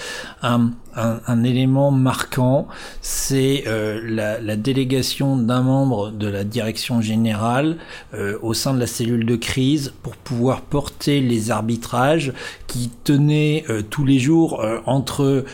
Un, 1.26 1.44
élément 1.44 1.90
marquant, 1.90 2.68
c'est 3.00 3.64
euh, 3.66 4.00
la, 4.42 4.56
délégation 4.56 5.36
d'un 5.36 5.62
membre 5.62 6.10
de 6.10 6.28
la 6.28 6.44
direction 6.44 7.00
générale 7.00 7.78
euh, 8.12 8.38
au 8.42 8.52
sein 8.52 8.74
de 8.74 8.78
la 8.80 8.86
cellule 8.86 9.24
de 9.24 9.36
crise 9.36 9.94
pour 10.02 10.16
pouvoir 10.16 10.60
porter 10.60 11.20
les 11.20 11.50
arbitrages 11.50 12.32
qui 12.66 12.90
tenaient 13.04 13.64
tous 13.88 14.04
les 14.04 14.18
jours 14.18 14.64
entre 14.86 15.44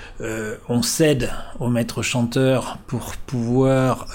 on 0.68 0.82
cède 0.82 1.30
au 1.60 1.68
maître 1.68 2.02
chanteur 2.02 2.78
pour 2.86 3.16
pouvoir 3.16 4.08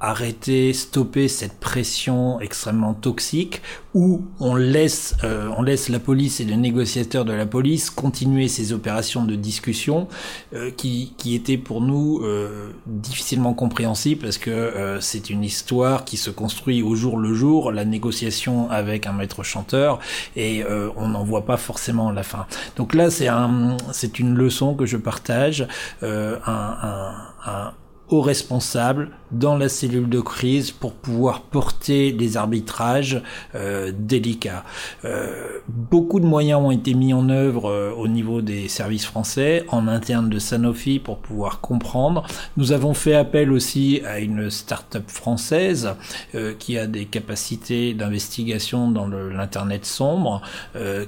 arrêter, 0.00 0.72
stopper 0.72 1.28
cette 1.28 1.58
pression 1.58 2.40
extrêmement 2.40 2.94
toxique, 2.94 3.62
ou 3.94 4.22
on 4.40 4.54
laisse, 4.54 5.14
on 5.22 5.62
laisse 5.62 5.88
la 5.88 5.98
police 5.98 6.40
et 6.40 6.44
les 6.44 6.56
négociateurs 6.56 7.24
de 7.24 7.32
la 7.32 7.46
police 7.46 7.90
continuer 7.90 8.48
ces 8.48 8.72
opérations 8.72 9.24
de 9.24 9.34
discussion 9.34 10.08
euh, 10.54 10.70
qui, 10.70 11.14
qui 11.16 11.34
étaient 11.34 11.58
pour 11.58 11.80
nous 11.80 12.20
euh, 12.22 12.72
difficilement 12.86 13.54
compréhensibles 13.54 14.22
parce 14.22 14.38
que 14.38 14.50
euh, 14.50 15.00
c'est 15.00 15.30
une 15.30 15.44
histoire 15.44 16.04
qui 16.04 16.16
se 16.16 16.30
construit 16.30 16.82
au 16.82 16.94
jour 16.94 17.18
le 17.18 17.34
jour, 17.34 17.72
la 17.72 17.84
négociation 17.84 18.70
avec 18.70 19.06
un 19.06 19.12
maître 19.12 19.42
chanteur 19.42 19.98
et 20.36 20.64
on 20.96 21.08
n'en 21.08 21.24
voit 21.24 21.44
pas 21.44 21.56
forcément 21.56 22.10
la 22.10 22.22
fin. 22.22 22.46
Donc 22.76 22.94
là 22.94 23.10
c'est 23.10 23.28
un, 23.28 23.76
c'est 23.92 24.18
une 24.18 24.34
leçon 24.34 24.74
que 24.74 24.86
je 24.86 24.96
partage, 24.96 25.66
un, 26.02 26.38
un, 26.46 27.14
un 27.46 27.72
aux 28.12 28.20
responsables 28.20 29.08
dans 29.30 29.56
la 29.56 29.70
cellule 29.70 30.10
de 30.10 30.20
crise 30.20 30.70
pour 30.70 30.92
pouvoir 30.92 31.40
porter 31.40 32.12
des 32.12 32.36
arbitrages 32.36 33.22
euh, 33.54 33.90
délicats. 33.96 34.64
Euh, 35.06 35.60
beaucoup 35.66 36.20
de 36.20 36.26
moyens 36.26 36.60
ont 36.60 36.70
été 36.70 36.92
mis 36.92 37.14
en 37.14 37.30
œuvre 37.30 37.70
euh, 37.70 37.90
au 37.96 38.08
niveau 38.08 38.42
des 38.42 38.68
services 38.68 39.06
français, 39.06 39.64
en 39.68 39.88
interne 39.88 40.28
de 40.28 40.38
Sanofi 40.38 40.98
pour 40.98 41.20
pouvoir 41.20 41.62
comprendre. 41.62 42.26
Nous 42.58 42.72
avons 42.72 42.92
fait 42.92 43.14
appel 43.14 43.50
aussi 43.50 44.02
à 44.06 44.18
une 44.18 44.50
start-up 44.50 45.04
française 45.08 45.94
qui 46.58 46.76
a 46.76 46.86
des 46.86 47.06
capacités 47.06 47.94
d'investigation 47.94 48.90
dans 48.90 49.06
l'internet 49.06 49.86
sombre, 49.86 50.42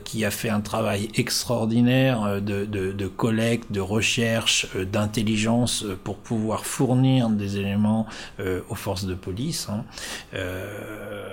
qui 0.04 0.24
a 0.24 0.30
fait 0.30 0.48
un 0.48 0.60
travail 0.60 1.08
extraordinaire 1.16 2.40
de 2.40 3.06
collecte, 3.06 3.70
de 3.72 3.80
recherche, 3.80 4.68
d'intelligence 4.90 5.84
pour 6.04 6.16
pouvoir 6.16 6.64
fournir 6.64 6.93
des 6.96 7.58
éléments 7.58 8.06
euh, 8.40 8.60
aux 8.68 8.74
forces 8.74 9.04
de 9.04 9.14
police. 9.14 9.68
Hein. 9.70 9.84
Euh, 10.34 11.28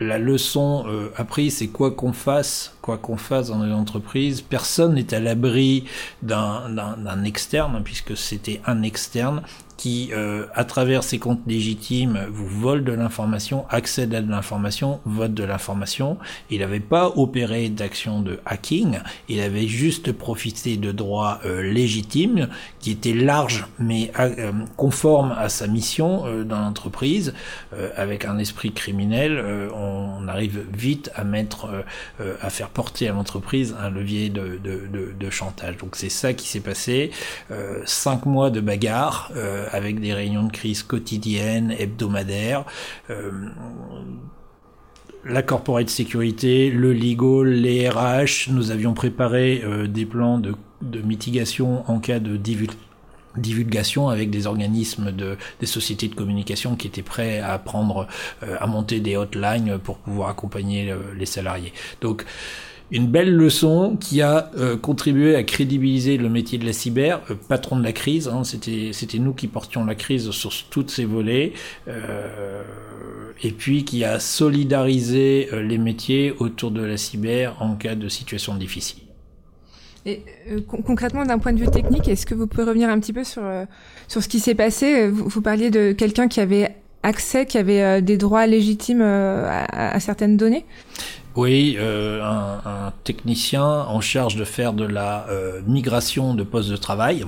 la 0.00 0.18
leçon 0.18 0.84
euh, 0.88 1.10
apprise, 1.16 1.58
c'est 1.58 1.68
quoi 1.68 1.92
qu'on 1.92 2.12
fasse, 2.12 2.76
quoi 2.82 2.98
qu'on 2.98 3.16
fasse 3.16 3.48
dans 3.48 3.62
les 3.62 3.72
entreprises, 3.72 4.40
personne 4.40 4.94
n'est 4.94 5.14
à 5.14 5.20
l'abri 5.20 5.84
d'un 6.22 7.24
externe, 7.24 7.80
puisque 7.84 8.16
c'était 8.16 8.60
un 8.66 8.82
externe 8.82 9.42
qui, 9.76 10.10
euh, 10.12 10.46
à 10.54 10.64
travers 10.64 11.02
ses 11.02 11.18
comptes 11.18 11.40
légitimes, 11.46 12.26
vous 12.30 12.46
vole 12.46 12.84
de 12.84 12.92
l'information, 12.92 13.66
accède 13.70 14.14
à 14.14 14.20
de 14.20 14.30
l'information, 14.30 15.00
vote 15.04 15.34
de 15.34 15.44
l'information. 15.44 16.18
Il 16.50 16.60
n'avait 16.60 16.80
pas 16.80 17.08
opéré 17.16 17.68
d'action 17.68 18.20
de 18.20 18.40
hacking, 18.46 18.98
il 19.28 19.40
avait 19.40 19.66
juste 19.66 20.12
profité 20.12 20.76
de 20.76 20.92
droits 20.92 21.40
euh, 21.44 21.62
légitimes 21.62 22.48
qui 22.78 22.92
étaient 22.92 23.14
larges 23.14 23.66
mais 23.78 24.12
euh, 24.18 24.52
conformes 24.76 25.34
à 25.36 25.48
sa 25.48 25.66
mission 25.66 26.24
dans 26.44 26.60
l'entreprise. 26.60 27.34
avec 27.96 28.24
un 28.24 28.38
esprit 28.38 28.72
criminel, 28.72 29.42
on, 29.74 30.28
arrive 30.28 30.64
vite 30.72 31.10
à 31.14 31.24
mettre, 31.24 31.68
à 32.40 32.50
faire 32.50 32.68
porter 32.68 33.08
à 33.08 33.12
l'entreprise 33.12 33.74
un 33.80 33.90
levier 33.90 34.30
de, 34.30 34.58
de, 34.62 34.86
de, 34.92 35.14
de 35.18 35.30
chantage. 35.30 35.76
Donc 35.76 35.96
c'est 35.96 36.08
ça 36.08 36.32
qui 36.32 36.48
s'est 36.48 36.60
passé. 36.60 37.10
cinq 37.84 38.26
mois 38.26 38.50
de 38.50 38.60
bagarre 38.60 39.30
avec 39.72 40.00
des 40.00 40.12
réunions 40.12 40.44
de 40.44 40.52
crise 40.52 40.82
quotidiennes, 40.82 41.74
hebdomadaires. 41.78 42.64
Euh, 43.10 43.30
la 45.24 45.42
corporate 45.42 45.88
sécurité, 45.88 46.70
le 46.70 46.92
legal, 46.92 47.48
les 47.48 47.88
RH, 47.88 48.50
nous 48.50 48.70
avions 48.70 48.94
préparé 48.94 49.62
euh, 49.64 49.86
des 49.86 50.04
plans 50.04 50.38
de, 50.38 50.54
mitigation 51.02 51.82
en 51.90 51.98
cas 51.98 52.18
de 52.18 52.36
divulgation 53.36 54.10
avec 54.10 54.30
des 54.30 54.46
organismes 54.46 55.12
de 55.12 55.38
des 55.58 55.66
sociétés 55.66 56.08
de 56.08 56.14
communication 56.14 56.76
qui 56.76 56.86
étaient 56.86 57.02
prêts 57.02 57.40
à 57.40 57.58
prendre 57.58 58.06
euh, 58.42 58.56
à 58.60 58.66
monter 58.66 59.00
des 59.00 59.16
hotlines 59.16 59.78
pour 59.78 59.96
pouvoir 59.96 60.28
accompagner 60.28 60.94
les 61.16 61.26
salariés. 61.26 61.72
Donc 62.02 62.26
une 62.90 63.06
belle 63.06 63.34
leçon 63.34 63.96
qui 63.98 64.22
a 64.22 64.50
euh, 64.56 64.76
contribué 64.76 65.34
à 65.36 65.42
crédibiliser 65.42 66.16
le 66.16 66.28
métier 66.28 66.58
de 66.58 66.66
la 66.66 66.72
cyber, 66.72 67.20
euh, 67.30 67.34
patron 67.48 67.78
de 67.78 67.82
la 67.82 67.92
crise. 67.92 68.28
Hein, 68.28 68.44
c'était 68.44 68.90
c'était 68.92 69.18
nous 69.18 69.32
qui 69.32 69.48
portions 69.48 69.84
la 69.84 69.94
crise 69.94 70.30
sur 70.30 70.52
toutes 70.70 70.90
ces 70.90 71.04
volets, 71.04 71.54
euh, 71.88 72.62
et 73.42 73.52
puis 73.52 73.84
qui 73.84 74.04
a 74.04 74.20
solidarisé 74.20 75.48
les 75.52 75.78
métiers 75.78 76.34
autour 76.38 76.70
de 76.70 76.82
la 76.82 76.96
cyber 76.96 77.56
en 77.60 77.74
cas 77.74 77.94
de 77.94 78.08
situation 78.08 78.54
difficile. 78.54 79.02
Et 80.06 80.22
concrètement, 80.84 81.24
d'un 81.24 81.38
point 81.38 81.54
de 81.54 81.58
vue 81.58 81.70
technique, 81.70 82.08
est-ce 82.08 82.26
que 82.26 82.34
vous 82.34 82.46
pouvez 82.46 82.64
revenir 82.64 82.90
un 82.90 83.00
petit 83.00 83.14
peu 83.14 83.24
sur 83.24 83.42
sur 84.06 84.22
ce 84.22 84.28
qui 84.28 84.38
s'est 84.38 84.54
passé? 84.54 85.08
Vous, 85.08 85.40
parliez 85.40 85.70
de 85.70 85.92
quelqu'un 85.92 86.28
qui 86.28 86.40
avait 86.40 86.74
accès, 87.02 87.46
qui 87.46 87.56
avait 87.56 88.02
des 88.02 88.18
droits 88.18 88.46
légitimes 88.46 89.02
à 89.02 89.98
certaines 90.00 90.36
données? 90.36 90.66
Oui, 91.36 91.74
euh, 91.80 92.22
un, 92.22 92.92
technicien 93.02 93.64
en 93.64 94.00
charge 94.00 94.36
de 94.36 94.44
faire 94.44 94.72
de 94.72 94.84
la 94.84 95.26
euh, 95.28 95.60
migration 95.66 96.32
de 96.32 96.44
postes 96.44 96.70
de 96.70 96.76
travail. 96.76 97.24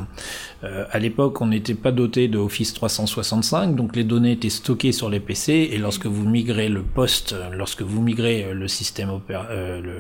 Euh, 0.62 0.84
à 0.92 1.00
l'époque, 1.00 1.40
on 1.40 1.48
n'était 1.48 1.74
pas 1.74 1.90
doté 1.90 2.28
de 2.28 2.38
Office 2.38 2.72
365, 2.72 3.74
donc 3.74 3.96
les 3.96 4.04
données 4.04 4.32
étaient 4.32 4.48
stockées 4.48 4.92
sur 4.92 5.10
les 5.10 5.18
PC. 5.18 5.70
Et 5.72 5.78
lorsque 5.78 6.06
vous 6.06 6.24
migrez 6.24 6.68
le 6.68 6.82
poste, 6.82 7.34
lorsque 7.52 7.82
vous 7.82 8.00
migrez 8.00 8.54
le 8.54 8.68
système 8.68 9.10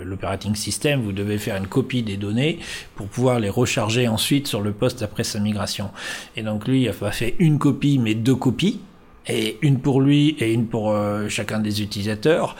l'operating 0.04 0.54
system, 0.54 1.02
vous 1.02 1.12
devez 1.12 1.38
faire 1.38 1.56
une 1.56 1.66
copie 1.66 2.04
des 2.04 2.16
données 2.16 2.60
pour 2.94 3.08
pouvoir 3.08 3.40
les 3.40 3.50
recharger 3.50 4.06
ensuite 4.06 4.46
sur 4.46 4.60
le 4.60 4.70
poste 4.70 5.02
après 5.02 5.24
sa 5.24 5.40
migration. 5.40 5.90
Et 6.36 6.42
donc 6.42 6.68
lui, 6.68 6.82
il 6.82 6.88
a 6.88 6.92
fait 6.92 7.34
une 7.40 7.58
copie, 7.58 7.98
mais 7.98 8.14
deux 8.14 8.36
copies 8.36 8.80
et 9.28 9.58
une 9.62 9.80
pour 9.80 10.00
lui 10.00 10.36
et 10.40 10.52
une 10.52 10.66
pour 10.66 10.90
euh, 10.90 11.28
chacun 11.28 11.58
des 11.58 11.82
utilisateurs. 11.82 12.56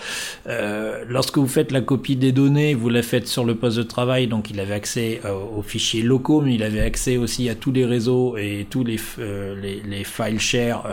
Euh, 0.47 1.05
lorsque 1.09 1.39
vous 1.39 1.47
faites 1.47 1.73
la 1.73 1.81
copie 1.81 2.17
des 2.17 2.33
données, 2.33 2.75
vous 2.75 2.89
la 2.89 3.03
faites 3.03 3.29
sur 3.29 3.45
le 3.45 3.55
poste 3.55 3.77
de 3.79 3.83
travail, 3.83 4.27
donc 4.27 4.51
il 4.51 4.61
avait 4.61 4.75
accès 4.75 5.21
euh, 5.25 5.33
aux 5.57 5.63
fichiers 5.63 6.03
locaux, 6.03 6.41
mais 6.41 6.55
il 6.55 6.63
avait 6.63 6.81
accès 6.81 7.17
aussi 7.17 7.49
à 7.49 7.55
tous 7.55 7.73
les 7.73 7.85
réseaux 7.85 8.37
et 8.37 8.67
tous 8.69 8.85
les, 8.85 8.99
les, 9.19 9.83
les, 9.83 10.05
file 10.05 10.41
share, 10.41 10.87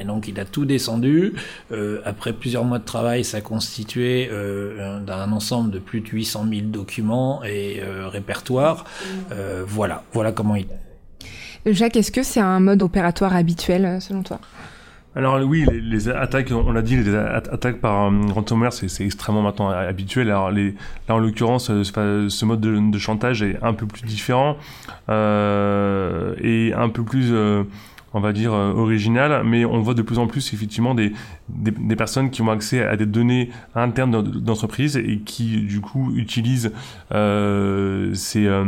et 0.00 0.04
donc 0.04 0.28
il 0.28 0.38
a 0.40 0.44
tout 0.44 0.64
descendu. 0.64 1.34
après 2.04 2.32
plusieurs 2.32 2.64
mois 2.64 2.78
de 2.78 2.84
travail, 2.84 3.24
ça 3.24 3.40
constituait 3.40 4.30
d'un 5.06 5.32
ensemble 5.32 5.70
de 5.70 5.78
plus 5.78 6.00
de 6.00 6.08
800 6.08 6.46
000 6.50 6.62
documents 6.66 7.42
et 7.44 7.80
répertoires. 8.06 8.84
voilà, 9.66 10.02
voilà 10.12 10.32
comment 10.32 10.56
il 10.56 10.66
Jacques, 11.66 11.96
est-ce 11.96 12.12
que 12.12 12.22
c'est 12.22 12.40
un 12.40 12.60
mode 12.60 12.82
opératoire 12.82 13.34
habituel 13.34 14.00
selon 14.00 14.22
toi? 14.22 14.40
Alors 15.16 15.40
oui, 15.40 15.64
les, 15.82 16.08
attaques, 16.10 16.52
on 16.52 16.70
l'a 16.70 16.82
dit, 16.82 16.96
les 16.96 17.14
attaques 17.14 17.80
par 17.80 18.06
euh, 18.06 18.26
ransomware, 18.28 18.72
c'est 18.72 19.04
extrêmement 19.04 19.42
maintenant 19.42 19.70
habituel. 19.70 20.28
Alors 20.28 20.50
là, 20.50 20.70
en 21.08 21.18
l'occurrence, 21.18 21.70
euh, 21.70 22.28
ce 22.28 22.44
mode 22.44 22.60
de, 22.60 22.98
chantage 22.98 23.42
est 23.42 23.58
un 23.62 23.72
peu 23.72 23.86
plus 23.86 24.02
différent 24.02 24.56
euh, 25.08 26.34
et 26.42 26.74
un 26.74 26.90
peu 26.90 27.02
plus, 27.04 27.32
on 28.12 28.20
va 28.20 28.32
dire, 28.32 28.52
original. 28.52 29.44
Mais 29.44 29.64
on 29.64 29.80
voit 29.80 29.94
de 29.94 30.02
plus 30.02 30.18
en 30.18 30.26
plus 30.26 30.52
effectivement 30.52 30.94
des, 30.94 31.12
des, 31.48 31.96
personnes 31.96 32.30
qui 32.30 32.42
ont 32.42 32.50
accès 32.50 32.84
à 32.84 32.96
des 32.96 33.06
données 33.06 33.50
internes 33.74 34.22
d'entreprise 34.22 34.98
et 34.98 35.20
qui 35.24 35.62
du 35.62 35.80
coup 35.80 36.12
utilisent 36.16 36.70
ces, 37.10 38.62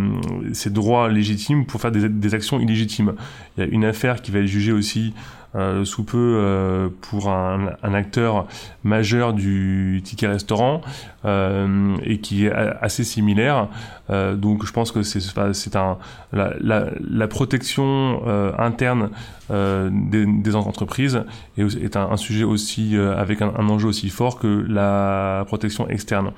ces, 0.54 0.70
droits 0.70 1.08
légitimes 1.10 1.66
pour 1.66 1.82
faire 1.82 1.92
des, 1.92 2.08
des 2.08 2.34
actions 2.34 2.58
illégitimes. 2.60 3.12
Il 3.56 3.64
y 3.64 3.66
a 3.66 3.70
une 3.70 3.84
affaire 3.84 4.22
qui 4.22 4.30
va 4.30 4.38
être 4.38 4.46
jugée 4.46 4.72
aussi 4.72 5.12
euh, 5.56 5.84
sous 5.84 6.04
peu 6.04 6.16
euh, 6.36 6.88
pour 7.00 7.28
un, 7.28 7.70
un, 7.82 7.94
acteur 7.94 8.46
majeur 8.84 9.32
du 9.32 10.00
ticket 10.04 10.28
restaurant 10.28 10.80
euh, 11.24 11.96
et 12.04 12.18
qui 12.18 12.46
est 12.46 12.52
assez 12.52 13.02
similaire. 13.02 13.68
Euh, 14.10 14.36
donc 14.36 14.64
je 14.64 14.72
pense 14.72 14.92
que 14.92 15.02
c'est 15.02 15.76
un 15.76 15.98
la, 16.32 16.54
la, 16.60 16.86
la 17.00 17.28
protection 17.28 18.22
euh, 18.26 18.52
interne 18.58 19.10
des, 19.50 20.26
des, 20.26 20.54
entreprises 20.54 21.24
est, 21.58 21.96
un, 21.96 22.16
sujet 22.16 22.44
aussi 22.44 22.96
avec 22.96 23.42
un, 23.42 23.52
un, 23.58 23.68
enjeu 23.68 23.88
aussi 23.88 24.08
fort 24.08 24.38
que 24.38 24.64
la 24.68 25.42
protection 25.48 25.88
externe. 25.88 26.30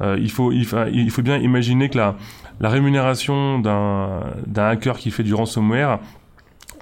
il 0.00 0.30
faut 0.30 0.52
il, 0.52 0.64
il 0.92 1.10
faut 1.10 1.22
bien 1.22 1.38
imaginer 1.38 1.88
que 1.88 1.98
la 1.98 2.14
la 2.60 2.68
rémunération 2.68 3.58
d'un 3.58 4.22
hacker 4.56 4.96
qui 4.96 5.10
fait 5.10 5.24
du 5.24 5.34
ransomware 5.34 5.98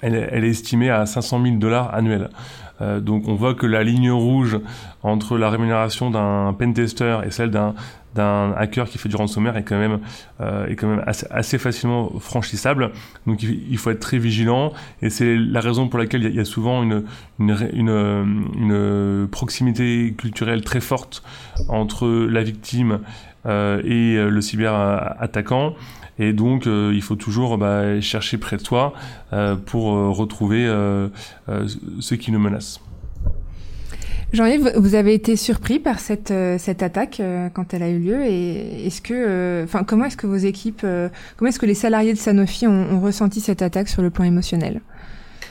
elle, 0.02 0.44
est 0.44 0.48
estimée 0.48 0.90
à 0.90 1.06
500 1.06 1.42
000 1.42 1.56
dollars 1.56 1.94
annuels. 1.94 2.30
Euh, 2.80 3.00
donc 3.00 3.28
on 3.28 3.34
voit 3.34 3.54
que 3.54 3.66
la 3.66 3.82
ligne 3.82 4.10
rouge 4.10 4.58
entre 5.02 5.36
la 5.36 5.50
rémunération 5.50 6.10
d'un 6.10 6.54
pentester 6.54 7.20
et 7.26 7.30
celle 7.30 7.50
d'un 7.50 7.74
hacker 8.56 8.88
qui 8.88 8.96
fait 8.98 9.08
du 9.08 9.16
ransomware 9.16 9.56
est 9.56 9.64
quand 9.64 9.78
même, 9.78 10.00
euh, 10.40 10.66
est 10.66 10.76
quand 10.76 10.88
même 10.88 11.04
assez, 11.06 11.58
facilement 11.58 12.10
franchissable. 12.18 12.92
Donc 13.26 13.42
il, 13.42 13.76
faut 13.76 13.90
être 13.90 14.00
très 14.00 14.18
vigilant 14.18 14.72
et 15.02 15.10
c'est 15.10 15.36
la 15.36 15.60
raison 15.60 15.88
pour 15.88 15.98
laquelle 15.98 16.22
il 16.24 16.34
y, 16.34 16.40
a, 16.40 16.44
souvent 16.44 16.82
une, 16.82 17.04
proximité 19.30 20.14
culturelle 20.16 20.62
très 20.62 20.80
forte 20.80 21.22
entre 21.68 22.08
la 22.08 22.42
victime 22.42 23.00
euh, 23.46 23.82
et 23.84 24.16
le 24.16 24.40
cyber 24.40 24.74
attaquant. 25.18 25.74
Et 26.20 26.34
donc, 26.34 26.66
euh, 26.66 26.92
il 26.94 27.00
faut 27.00 27.16
toujours 27.16 27.56
bah, 27.56 27.98
chercher 28.02 28.36
près 28.36 28.58
de 28.58 28.62
toi 28.62 28.92
euh, 29.32 29.56
pour 29.56 29.94
euh, 29.94 30.10
retrouver 30.10 30.70
ceux 32.00 32.16
qui 32.16 32.30
nous 32.30 32.38
menacent. 32.38 32.80
Jean-Yves, 34.32 34.74
vous 34.76 34.94
avez 34.94 35.14
été 35.14 35.34
surpris 35.34 35.80
par 35.80 35.98
cette 35.98 36.32
cette 36.58 36.84
attaque 36.84 37.20
quand 37.52 37.74
elle 37.74 37.82
a 37.82 37.88
eu 37.88 37.98
lieu 37.98 38.24
et 38.24 38.86
est-ce 38.86 39.02
que, 39.02 39.64
enfin, 39.64 39.82
comment 39.82 40.04
est-ce 40.04 40.16
que 40.16 40.28
vos 40.28 40.36
équipes, 40.36 40.86
comment 41.36 41.48
est-ce 41.48 41.58
que 41.58 41.66
les 41.66 41.74
salariés 41.74 42.12
de 42.12 42.18
Sanofi 42.18 42.68
ont, 42.68 43.00
ressenti 43.00 43.40
cette 43.40 43.60
attaque 43.60 43.88
sur 43.88 44.02
le 44.02 44.10
plan 44.10 44.24
émotionnel? 44.24 44.82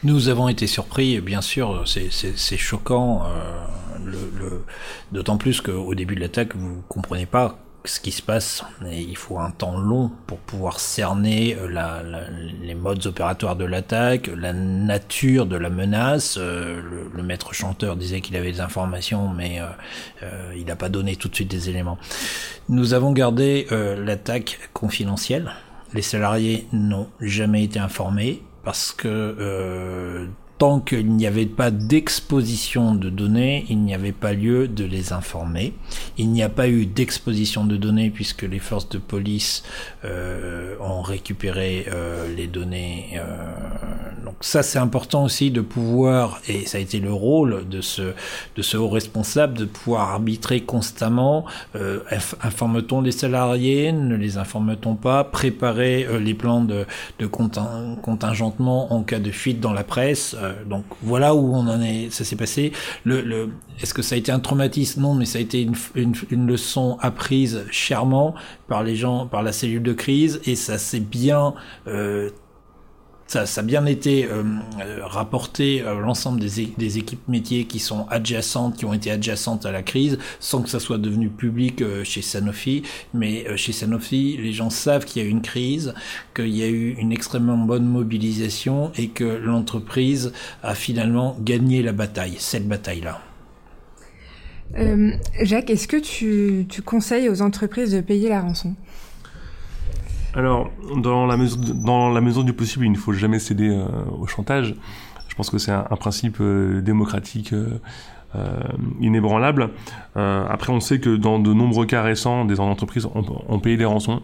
Nous 0.06 0.30
avons 0.30 0.48
été 0.48 0.66
surpris, 0.66 1.20
bien 1.20 1.42
sûr, 1.42 1.84
c'est 1.86 2.58
choquant, 2.58 3.24
le, 4.06 4.64
d'autant 5.12 5.36
plus 5.36 5.60
qu'au 5.60 5.94
début 5.94 6.16
de 6.16 6.22
l'attaque, 6.22 6.56
vous 6.56 6.82
comprenez 6.88 7.26
pas 7.26 7.60
ce 7.86 8.00
qui 8.00 8.12
se 8.12 8.21
passe. 8.21 8.63
Et 8.89 9.01
il 9.01 9.17
faut 9.17 9.39
un 9.39 9.51
temps 9.51 9.77
long 9.77 10.12
pour 10.27 10.38
pouvoir 10.39 10.79
cerner 10.79 11.55
euh, 11.55 11.67
la, 11.67 12.01
les 12.62 12.75
modes 12.75 13.05
opératoires 13.05 13.55
de 13.55 13.65
l'attaque, 13.65 14.29
la 14.36 14.53
nature 14.53 15.45
de 15.45 15.55
la 15.55 15.69
menace. 15.69 16.38
Euh, 16.38 16.81
le, 17.13 17.24
maître 17.24 17.53
chanteur 17.53 17.95
disait 17.95 18.21
qu'il 18.21 18.36
avait 18.36 18.51
des 18.51 18.62
informations, 18.62 19.29
mais 19.29 19.59
euh, 20.24 20.53
il 20.55 20.65
n'a 20.65 20.75
pas 20.75 20.89
donné 20.89 21.15
tout 21.15 21.29
de 21.29 21.36
suite 21.36 21.51
des 21.51 21.69
éléments. 21.69 21.98
Nous 22.69 22.93
avons 22.93 23.12
gardé 23.12 23.67
l'attaque 23.71 24.69
confidentielle. 24.74 25.51
Les 25.93 26.01
salariés 26.01 26.67
n'ont 26.71 27.07
jamais 27.19 27.63
été 27.63 27.77
informés 27.79 28.41
parce 28.63 28.91
que 28.91 30.27
tant 30.60 30.82
qu'il 30.82 31.08
n'y 31.08 31.25
avait 31.25 31.46
pas 31.46 31.72
d'exposition 31.72 32.94
de 32.94 33.10
données, 33.10 33.66
il 33.70 33.80
n'y 33.80 33.96
avait 33.96 34.12
pas 34.12 34.34
lieu 34.34 34.68
de 34.68 34.84
les 34.84 35.13
informer. 35.13 35.74
Il 36.18 36.30
n'y 36.32 36.44
a 36.44 36.50
pas 36.50 36.68
eu 36.68 36.86
d'exposition 36.86 37.66
de 37.66 37.78
données 37.78 38.10
puisque 38.10 38.44
les 38.44 38.60
forces 38.60 38.89
de 38.89 38.98
police 38.98 39.63
euh, 40.04 40.75
ont 40.82 41.01
récupéré 41.01 41.86
euh, 41.88 42.36
les 42.36 42.48
données. 42.48 43.20
Euh, 44.29 44.31
donc 44.31 44.38
ça 44.41 44.63
c'est 44.63 44.79
important 44.79 45.24
aussi 45.24 45.51
de 45.51 45.62
pouvoir, 45.62 46.41
et 46.48 46.65
ça 46.65 46.77
a 46.77 46.81
été 46.81 47.00
le 47.00 47.12
rôle 47.12 47.67
de 47.67 47.81
ce, 47.81 48.13
de 48.55 48.62
ce 48.62 48.77
haut 48.77 48.89
responsable, 48.89 49.57
de 49.57 49.65
pouvoir 49.65 50.12
arbitrer 50.12 50.62
constamment. 50.62 51.45
informe-t-on 52.41 53.01
les 53.01 53.12
salariés 53.12 53.91
Ne 53.91 54.15
les 54.15 54.38
informe-t-on 54.38 54.95
pas 54.95 55.24
Préparer 55.24 56.07
les 56.19 56.33
plans 56.33 56.63
de, 56.63 56.86
de 57.19 57.27
contingentement 57.27 58.93
en 58.93 59.03
cas 59.03 59.19
de 59.19 59.31
fuite 59.31 59.59
dans 59.59 59.74
la 59.74 59.83
presse 59.83 60.36
euh, 60.41 60.63
donc 60.65 60.86
voilà 61.01 61.36
où 61.36 61.53
on 61.55 61.67
en 61.67 61.81
est. 61.81 62.09
Ça 62.12 62.24
s'est 62.24 62.36
passé. 62.36 62.71
Le, 63.03 63.50
est-ce 63.81 63.93
que 63.93 64.01
ça 64.01 64.15
a 64.15 64.17
été 64.17 64.31
un 64.31 64.39
traumatisme? 64.39 65.01
Non, 65.01 65.13
mais 65.13 65.25
ça 65.25 65.39
a 65.39 65.41
été 65.41 65.67
une, 65.95 66.48
leçon 66.48 66.98
apprise 67.01 67.65
chèrement 67.71 68.33
par 68.67 68.83
les 68.83 68.95
gens, 68.95 69.27
par 69.27 69.43
la 69.43 69.51
cellule 69.51 69.83
de 69.83 69.93
crise, 69.93 70.41
et 70.45 70.55
ça 70.55 70.77
s'est 70.77 71.00
bien 71.00 71.53
euh, 71.88 72.29
ça, 73.29 73.62
a 73.62 73.63
bien 73.63 73.86
été 73.86 74.25
euh, 74.25 74.43
euh 74.81 75.05
rapporté 75.05 75.81
à 75.81 75.93
l'ensemble 75.93 76.39
des, 76.39 76.98
équipes 76.98 77.27
métiers 77.27 77.65
qui 77.65 77.79
sont 77.79 78.07
adjacentes, 78.09 78.75
qui 78.75 78.86
ont 78.86 78.93
été 78.93 79.12
adjacentes 79.12 79.65
à 79.67 79.71
la 79.71 79.83
crise, 79.83 80.17
sans 80.39 80.63
que 80.63 80.69
ça 80.69 80.79
soit 80.79 80.98
devenu 80.98 81.29
public 81.29 81.81
euh, 81.81 82.03
chez 82.03 82.24
Sanofi. 82.24 82.83
Mais 83.13 83.45
euh, 83.48 83.55
chez 83.55 83.71
Sanofi, 83.71 84.38
les 84.38 84.51
gens 84.51 84.71
savent 84.71 85.05
qu'il 85.05 85.21
y 85.21 85.25
a 85.25 85.27
eu 85.27 85.31
une 85.31 85.43
crise, 85.43 85.93
qu'il 86.36 86.55
y 86.55 86.63
a 86.63 86.67
eu 86.67 86.95
une 86.98 87.12
extrêmement 87.12 87.57
bonne 87.57 87.86
mobilisation 87.86 88.91
et 88.98 89.09
que 89.09 89.24
l'entreprise 89.24 90.33
a 90.63 90.74
finalement 90.74 91.38
gagné 91.39 91.83
la 91.83 91.91
bataille, 91.91 92.36
cette 92.39 92.67
bataille-là. 92.67 93.21
Euh, 94.77 95.12
Jacques, 95.41 95.69
est-ce 95.69 95.88
que 95.88 95.98
tu 95.98 96.81
conseilles 96.81 97.29
aux 97.29 97.41
entreprises 97.41 97.91
de 97.91 98.01
payer 98.01 98.29
la 98.29 98.41
rançon? 98.41 98.75
Alors, 100.39 100.72
dans 100.96 101.25
la, 101.25 101.36
mesure, 101.36 101.58
dans 101.58 102.10
la 102.10 102.22
mesure 102.22 102.46
du 102.46 102.53
possible, 102.53 102.86
il 102.86 102.91
ne 102.93 102.98
faut 102.98 103.12
jamais 103.12 103.39
céder 103.39 103.69
euh, 103.69 103.86
au 104.17 104.25
chantage. 104.25 104.74
Je 105.27 105.36
pense 105.36 105.50
que 105.50 105.58
c'est 105.58 105.74
un, 105.74 105.84
principe 106.00 106.38
euh, 106.39 106.79
démocratique 106.79 107.53
euh, 107.53 107.79
inébranlable. 109.01 109.70
après, 110.16 110.72
on 110.72 110.79
sait 110.79 111.00
que 111.00 111.18
dans 111.18 111.40
de 111.40 111.53
nombreux 111.53 111.85
cas 111.85 112.03
récents, 112.03 112.46
des 112.46 112.61
entreprises 112.61 113.05
ont, 113.05 113.59
payé 113.59 113.75
des 113.75 113.85
rançons. 113.85 114.22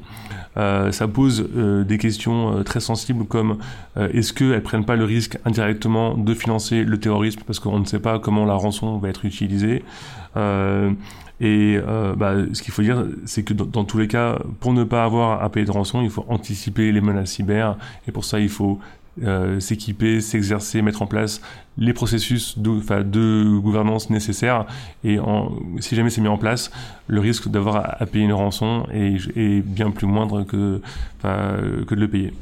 ça 0.55 1.07
pose 1.11 1.49
des 1.87 1.97
questions 1.97 2.63
très 2.63 2.79
sensibles 2.79 3.25
comme 3.25 3.57
est-ce 3.95 4.31
qu'elles 4.31 4.61
prennent 4.61 4.85
pas 4.85 4.95
le 4.95 5.05
risque 5.05 5.39
indirectement 5.43 6.15
de 6.15 6.35
financer 6.35 6.83
le 6.83 6.99
terrorisme 6.99 7.41
parce 7.47 7.59
qu'on 7.59 7.79
ne 7.79 7.85
sait 7.85 7.99
pas 7.99 8.19
comment 8.19 8.45
la 8.45 8.53
rançon 8.53 8.99
va 8.99 9.09
être 9.09 9.25
utilisée. 9.25 9.83
Et 11.41 11.77
euh, 11.77 12.15
bah, 12.15 12.35
ce 12.53 12.61
qu'il 12.61 12.73
faut 12.73 12.81
dire, 12.81 13.05
c'est 13.25 13.43
que 13.43 13.53
dans, 13.53 13.83
tous 13.83 13.97
les 13.97 14.07
cas, 14.07 14.39
pour 14.59 14.73
ne 14.73 14.83
pas 14.83 15.03
avoir 15.03 15.43
à 15.43 15.49
payer 15.49 15.65
de 15.65 15.71
rançon, 15.71 16.01
il 16.01 16.09
faut 16.09 16.25
anticiper 16.29 16.91
les 16.91 17.01
menaces 17.01 17.31
cyber. 17.31 17.77
Et 18.07 18.11
pour 18.11 18.23
ça, 18.23 18.39
il 18.39 18.49
faut 18.49 18.79
euh, 19.23 19.59
s'équiper, 19.59 20.21
s'exercer, 20.21 20.81
mettre 20.81 21.01
en 21.01 21.07
place 21.07 21.41
les 21.77 21.93
processus 21.93 22.57
de, 22.57 23.59
gouvernance 23.59 24.09
nécessaires. 24.09 24.65
Et 25.03 25.17
si 25.79 25.95
jamais 25.95 26.09
c'est 26.09 26.21
mis 26.21 26.29
en 26.29 26.37
place, 26.37 26.71
le 27.07 27.19
risque 27.19 27.49
d'avoir 27.49 28.01
à, 28.01 28.05
payer 28.05 28.23
une 28.23 28.33
rançon 28.33 28.87
est, 28.93 29.61
bien 29.61 29.91
plus 29.91 30.07
moindre 30.07 30.43
que, 30.43 30.81
de 31.23 31.95
le 31.95 32.07
payer. 32.07 32.33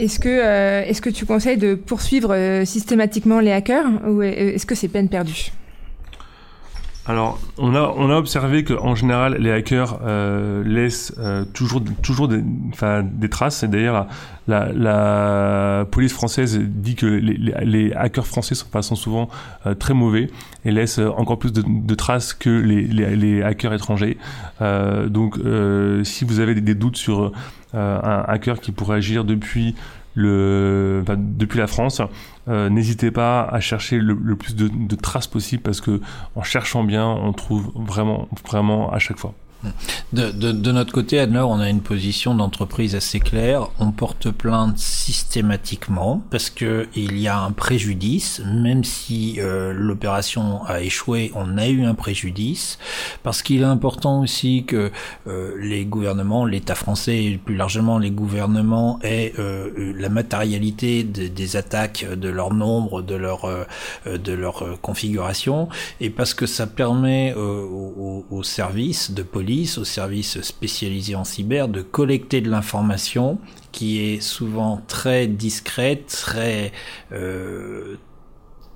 Est-ce 0.00 0.18
que, 0.18 0.28
euh, 0.28 0.84
est-ce 0.84 1.00
que 1.00 1.10
tu 1.10 1.26
conseilles 1.26 1.58
de 1.58 1.76
poursuivre 1.76 2.64
systématiquement 2.64 3.38
les 3.38 3.52
hackers 3.52 3.86
ou 4.08 4.20
est-ce 4.22 4.66
que 4.66 4.74
c'est 4.74 4.88
peine 4.88 5.08
perdue? 5.08 5.52
Alors, 7.04 7.40
on 7.58 7.74
a, 7.74 7.92
on 7.96 8.10
a 8.10 8.16
observé 8.16 8.62
qu'en 8.62 8.94
général, 8.94 9.36
les 9.40 9.50
hackers 9.50 9.98
euh, 10.04 10.62
laissent 10.62 11.12
euh, 11.18 11.44
toujours, 11.44 11.82
toujours 12.00 12.28
des, 12.28 12.40
des 12.40 13.28
traces. 13.28 13.64
Et 13.64 13.68
d'ailleurs, 13.68 14.06
la, 14.46 14.72
la, 14.72 15.84
police 15.90 16.12
française 16.12 16.60
dit 16.60 16.94
que 16.94 17.06
les, 17.06 17.36
les, 17.64 17.92
hackers 17.92 18.26
français 18.26 18.54
sont, 18.54 18.82
sont 18.82 18.94
souvent 18.94 19.28
euh, 19.66 19.74
très 19.74 19.94
mauvais 19.94 20.30
et 20.64 20.70
laissent 20.70 21.00
encore 21.00 21.40
plus 21.40 21.52
de, 21.52 21.64
de 21.66 21.94
traces 21.96 22.34
que 22.34 22.50
les, 22.50 22.82
les, 22.84 23.42
hackers 23.42 23.74
étrangers. 23.74 24.16
Euh, 24.60 25.08
donc, 25.08 25.38
euh, 25.38 26.04
si 26.04 26.24
vous 26.24 26.38
avez 26.38 26.54
des, 26.54 26.60
des 26.60 26.76
doutes 26.76 26.96
sur 26.96 27.32
un 27.74 28.24
hacker 28.28 28.60
qui 28.60 28.70
pourrait 28.70 28.98
agir 28.98 29.24
depuis 29.24 29.74
depuis 30.16 31.58
la 31.58 31.66
France, 31.66 32.02
euh, 32.48 32.68
n'hésitez 32.68 33.10
pas 33.10 33.44
à 33.44 33.60
chercher 33.60 33.98
le, 33.98 34.36
plus 34.36 34.54
de, 34.56 34.68
de, 34.68 34.96
traces 34.96 35.26
possible 35.26 35.62
parce 35.62 35.80
que 35.80 36.00
en 36.34 36.42
cherchant 36.42 36.84
bien, 36.84 37.06
on 37.06 37.32
trouve 37.32 37.72
vraiment, 37.74 38.28
vraiment 38.44 38.92
à 38.92 38.98
chaque 38.98 39.18
fois. 39.18 39.34
De, 40.12 40.30
de, 40.30 40.52
de, 40.52 40.72
notre 40.72 40.92
côté, 40.92 41.18
Adler, 41.18 41.40
on 41.40 41.58
a 41.58 41.70
une 41.70 41.80
position 41.80 42.34
d'entreprise 42.34 42.94
assez 42.94 43.20
claire. 43.20 43.68
On 43.78 43.92
porte 43.92 44.30
plainte 44.30 44.78
systématiquement 44.78 46.22
parce 46.30 46.50
que 46.50 46.88
il 46.94 47.18
y 47.18 47.28
a 47.28 47.38
un 47.38 47.52
préjudice, 47.52 48.42
même 48.44 48.84
si 48.84 49.36
euh, 49.38 49.72
l'opération 49.72 50.64
a 50.64 50.82
échoué, 50.82 51.32
on 51.34 51.56
a 51.58 51.68
eu 51.68 51.84
un 51.84 51.94
préjudice. 51.94 52.78
Parce 53.22 53.42
qu'il 53.42 53.62
est 53.62 53.64
important 53.64 54.20
aussi 54.20 54.64
que 54.66 54.90
euh, 55.26 55.54
les 55.60 55.84
gouvernements, 55.84 56.44
l'État 56.44 56.74
français 56.74 57.24
et 57.24 57.38
plus 57.38 57.56
largement 57.56 57.98
les 57.98 58.10
gouvernements 58.10 58.98
aient 59.02 59.32
euh, 59.38 59.94
la 59.96 60.08
matérialité 60.08 61.04
des 61.04 61.56
attaques, 61.56 62.06
de 62.12 62.28
leur 62.28 62.52
nombre, 62.52 63.02
de 63.02 63.14
leur 63.14 63.48
de 64.06 64.32
leur 64.32 64.80
configuration, 64.80 65.68
et 66.00 66.10
parce 66.10 66.34
que 66.34 66.46
ça 66.46 66.66
permet 66.66 67.34
aux, 67.34 68.24
aux 68.30 68.42
services 68.42 69.12
de 69.12 69.22
police 69.22 69.51
aux 69.78 69.84
services 69.84 70.40
spécialisés 70.40 71.14
en 71.14 71.24
cyber, 71.24 71.68
de 71.68 71.82
collecter 71.82 72.40
de 72.40 72.50
l'information 72.50 73.38
qui 73.70 74.00
est 74.00 74.20
souvent 74.20 74.80
très 74.88 75.26
discrète, 75.26 76.06
très 76.06 76.72
euh, 77.12 77.96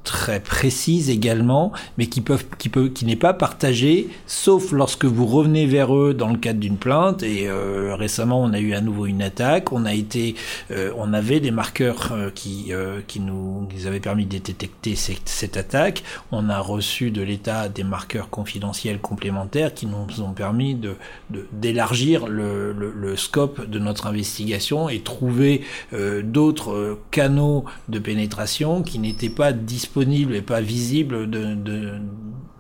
très 0.07 0.41
précise 0.41 1.11
également, 1.11 1.73
mais 1.99 2.07
qui 2.07 2.21
peuvent, 2.21 2.47
qui 2.59 2.69
peut, 2.69 2.89
qui 2.89 3.05
n'est 3.05 3.17
pas 3.17 3.35
partagée, 3.35 4.09
sauf 4.27 4.71
lorsque 4.71 5.05
vous 5.05 5.27
revenez 5.27 5.67
vers 5.67 5.95
eux 5.95 6.15
dans 6.15 6.31
le 6.31 6.39
cadre 6.39 6.61
d'une 6.61 6.77
plainte. 6.77 7.25
Et 7.25 7.49
euh, 7.49 7.97
récemment, 7.97 8.41
on 8.41 8.53
a 8.53 8.61
eu 8.61 8.73
à 8.73 8.81
nouveau 8.81 9.07
une 9.07 9.21
attaque. 9.21 9.73
On 9.73 9.85
a 9.85 9.93
été, 9.93 10.37
euh, 10.71 10.93
on 10.97 11.13
avait 11.13 11.41
des 11.41 11.51
marqueurs 11.51 12.13
euh, 12.13 12.31
qui, 12.31 12.73
qui 13.09 13.21
nous, 13.21 13.67
qui 13.69 13.87
avaient 13.87 14.01
permis 14.01 14.27
de 14.27 14.39
détecter 14.39 14.95
cette, 14.95 15.29
cette 15.29 15.57
attaque. 15.57 16.05
On 16.31 16.49
a 16.49 16.61
reçu 16.61 17.11
de 17.11 17.23
l'État 17.23 17.69
des 17.69 17.85
marqueurs 17.85 18.31
confidentiels 18.31 19.01
complémentaires 19.01 19.75
qui 19.75 19.87
nous 19.87 20.23
ont 20.23 20.33
permis 20.33 20.75
de 20.75 20.95
d'élargir 21.53 22.29
le, 22.29 22.73
le, 22.73 22.93
le, 22.95 23.17
scope 23.17 23.69
de 23.69 23.81
notre 23.81 24.07
investigation 24.07 24.89
et 24.89 25.01
trouver 25.01 25.63
d'autres 26.23 26.99
canaux 27.11 27.65
de 27.89 27.99
pénétration 27.99 28.83
qui 28.83 29.01
n'étaient 29.01 29.29
pas 29.29 29.53
disponibles 29.53 29.96
et 30.03 30.43
pas 30.43 30.61
visible 30.61 31.29
de, 31.31 31.99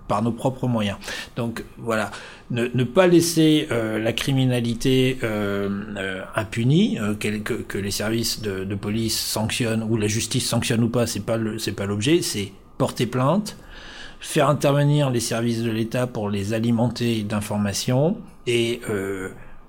par 0.08 0.22
nos 0.22 0.32
propres 0.32 0.68
moyens. 0.68 0.96
Donc 1.36 1.64
voilà, 1.78 2.10
ne, 2.50 2.68
ne 2.72 2.84
pas 2.84 3.06
laisser 3.06 3.68
euh, 3.70 3.98
la 3.98 4.12
criminalité 4.12 5.18
euh, 5.22 5.68
euh 5.96 6.22
impunie, 6.34 6.98
euh, 7.00 7.14
que, 7.14 7.54
que, 7.54 7.78
les 7.78 7.90
services 7.90 8.40
de, 8.40 8.64
de, 8.64 8.74
police 8.74 9.18
sanctionnent 9.18 9.82
ou 9.82 9.96
la 9.96 10.06
justice 10.06 10.46
sanctionne 10.46 10.82
ou 10.84 10.88
pas, 10.88 11.06
c'est 11.06 11.20
pas 11.20 11.38
c'est 11.58 11.72
pas 11.72 11.86
l'objet, 11.86 12.22
c'est 12.22 12.52
porter 12.78 13.06
plainte, 13.06 13.56
faire 14.20 14.48
intervenir 14.48 15.10
les 15.10 15.20
services 15.20 15.62
de 15.62 15.70
l'État 15.70 16.06
pour 16.06 16.30
les 16.30 16.52
alimenter 16.52 17.22
d'informations 17.22 18.18
et 18.46 18.80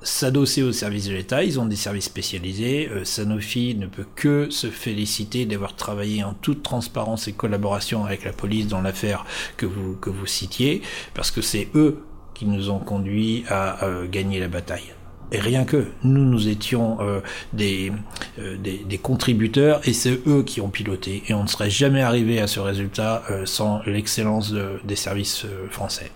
s'adosser 0.02 0.64
aux 0.64 0.72
services 0.72 1.08
de 1.08 1.14
l'État. 1.14 1.44
Ils 1.44 1.60
ont 1.60 1.66
des 1.66 1.76
services 1.76 2.06
spécialisés. 2.06 2.90
Euh, 2.90 3.06
Sanofi 3.06 3.76
ne 3.76 3.88
peut 3.88 4.06
que 4.16 4.50
se 4.50 4.68
féliciter 4.68 5.46
d'avoir 5.46 5.76
travaillé 5.76 6.24
en 6.24 6.34
toute 6.34 6.64
transparence 6.64 7.28
et 7.28 7.34
collaboration 7.34 8.06
avec 8.06 8.24
la 8.24 8.34
police 8.34 8.68
dans 8.68 8.82
l'affaire 8.82 9.26
que 9.58 9.66
vous, 9.66 9.96
que 9.96 10.10
vous 10.10 10.26
citiez, 10.26 10.82
parce 11.14 11.32
que 11.32 11.42
c'est 11.42 11.70
eux 11.76 12.04
qui 12.34 12.46
nous 12.46 12.70
ont 12.70 12.80
conduits 12.80 13.44
à 13.50 13.80
gagner 14.12 14.40
la 14.40 14.48
bataille. 14.48 14.94
Et 15.32 15.40
rien 15.40 15.66
que 15.66 15.88
nous, 16.04 16.24
nous 16.24 16.48
étions 16.48 17.00
euh, 17.02 17.20
des, 17.52 17.92
euh, 18.40 18.58
des, 18.58 18.78
des, 18.78 18.98
contributeurs 18.98 19.82
et 19.86 19.94
c'est 19.94 20.22
eux 20.26 20.44
qui 20.44 20.62
ont 20.62 20.70
piloté. 20.70 21.24
Et 21.28 21.34
on 21.34 21.44
ne 21.44 21.48
serait 21.48 21.70
jamais 21.70 22.02
arrivé 22.02 22.40
à 22.40 22.48
ce 22.48 22.60
résultat 22.60 23.24
sans 23.46 23.82
l'excellence 23.86 24.54
des 24.84 24.96
services 24.96 25.46
français. 25.70 26.12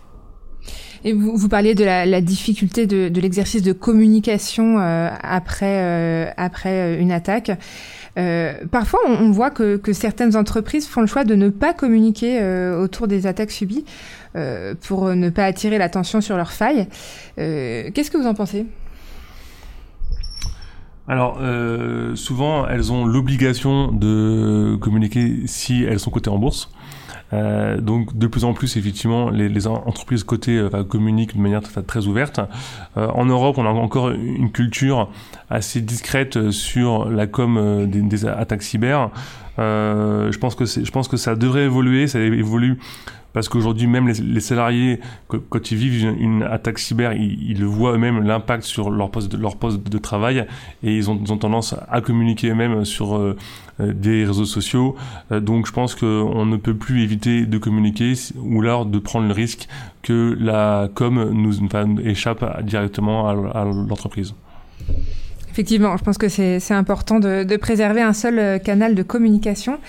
Et 1.03 1.13
vous, 1.13 1.35
vous 1.35 1.49
parliez 1.49 1.73
de 1.73 1.83
la, 1.83 2.05
la 2.05 2.21
difficulté 2.21 2.85
de, 2.85 3.09
de 3.09 3.21
l'exercice 3.21 3.63
de 3.63 3.73
communication 3.73 4.79
euh, 4.79 5.09
après, 5.23 5.79
euh, 5.81 6.29
après 6.37 6.95
euh, 6.95 7.01
une 7.01 7.11
attaque. 7.11 7.51
Euh, 8.17 8.53
parfois, 8.69 8.99
on, 9.07 9.13
on 9.13 9.31
voit 9.31 9.49
que, 9.49 9.77
que, 9.77 9.93
certaines 9.93 10.35
entreprises 10.35 10.87
font 10.87 11.01
le 11.01 11.07
choix 11.07 11.23
de 11.23 11.33
ne 11.33 11.49
pas 11.49 11.73
communiquer 11.73 12.43
autour 12.77 13.07
des 13.07 13.25
attaques 13.25 13.51
subies 13.51 13.85
pour 14.87 15.09
ne 15.15 15.29
pas 15.29 15.45
attirer 15.45 15.77
l'attention 15.77 16.21
sur 16.21 16.37
leurs 16.37 16.51
failles. 16.51 16.87
Qu'est-ce 17.37 18.11
que 18.11 18.17
vous 18.17 18.27
en 18.27 18.33
pensez? 18.33 18.65
Alors, 21.07 21.39
souvent, 22.15 22.67
elles 22.67 22.91
ont 22.91 23.05
l'obligation 23.05 23.91
de 23.91 24.77
communiquer 24.79 25.41
si 25.45 25.83
elles 25.83 25.99
sont 25.99 26.11
cotées 26.11 26.29
en 26.29 26.37
bourse. 26.37 26.69
Euh, 27.33 27.79
donc 27.79 28.17
de 28.17 28.27
plus 28.27 28.43
en 28.43 28.53
plus, 28.53 28.77
effectivement, 28.77 29.29
les, 29.29 29.49
les 29.49 29.67
entreprises 29.67 30.23
cotées 30.23 30.57
euh, 30.57 30.83
communiquent 30.83 31.35
de 31.35 31.41
manière 31.41 31.61
très 31.61 32.07
ouverte. 32.07 32.39
Euh, 32.97 33.07
en 33.07 33.25
Europe, 33.25 33.57
on 33.57 33.65
a 33.65 33.69
encore 33.69 34.11
une 34.11 34.51
culture 34.51 35.09
assez 35.49 35.81
discrète 35.81 36.51
sur 36.51 37.09
la 37.09 37.27
com 37.27 37.87
des, 37.87 38.01
des 38.01 38.25
attaques 38.25 38.63
cyber. 38.63 39.11
Je 39.57 40.37
pense 40.37 40.55
que 40.55 40.65
je 40.65 40.91
pense 40.91 41.07
que 41.07 41.17
ça 41.17 41.35
devrait 41.35 41.65
évoluer. 41.65 42.07
Ça 42.07 42.19
évolue 42.19 42.77
parce 43.33 43.49
qu'aujourd'hui 43.49 43.87
même 43.87 44.07
les, 44.07 44.39
salariés 44.39 44.99
quand 45.27 45.71
ils 45.71 45.77
vivent 45.77 46.15
une, 46.19 46.43
attaque 46.43 46.79
cyber 46.79 47.13
ils, 47.13 47.63
voient 47.63 47.93
eux-mêmes 47.93 48.23
l'impact 48.23 48.63
sur 48.63 48.89
leur 48.89 49.09
poste 49.09 49.31
de, 49.31 49.97
travail 49.97 50.45
et 50.83 50.95
ils 50.95 51.09
ont, 51.09 51.17
tendance 51.17 51.75
à 51.89 52.01
communiquer 52.01 52.49
eux-mêmes 52.49 52.85
sur 52.85 53.15
euh, 53.15 53.37
euh, 53.79 53.93
des 53.93 54.25
réseaux 54.25 54.45
sociaux 54.45 54.95
euh, 55.31 55.39
donc 55.39 55.67
je 55.67 55.71
pense 55.71 55.95
qu'on 55.95 56.45
ne 56.45 56.57
peut 56.57 56.75
plus 56.75 57.03
éviter 57.03 57.45
de 57.45 57.57
communiquer 57.57 58.13
ou 58.37 58.61
alors 58.61 58.85
de 58.85 58.99
prendre 58.99 59.27
le 59.27 59.33
risque 59.33 59.67
que 60.01 60.35
la 60.39 60.89
com 60.93 61.31
nous 61.31 61.59
échappe 62.03 62.63
directement 62.63 63.29
à 63.29 63.65
l'entreprise. 63.65 64.33
Effectivement, 65.51 65.97
je 65.97 66.03
pense 66.03 66.17
que 66.17 66.29
c'est 66.29 66.73
important 66.73 67.19
de, 67.19 67.57
préserver 67.57 68.01
un 68.01 68.13
seul 68.13 68.61
canal 68.61 68.95
de 68.95 69.03
communication. 69.03 69.79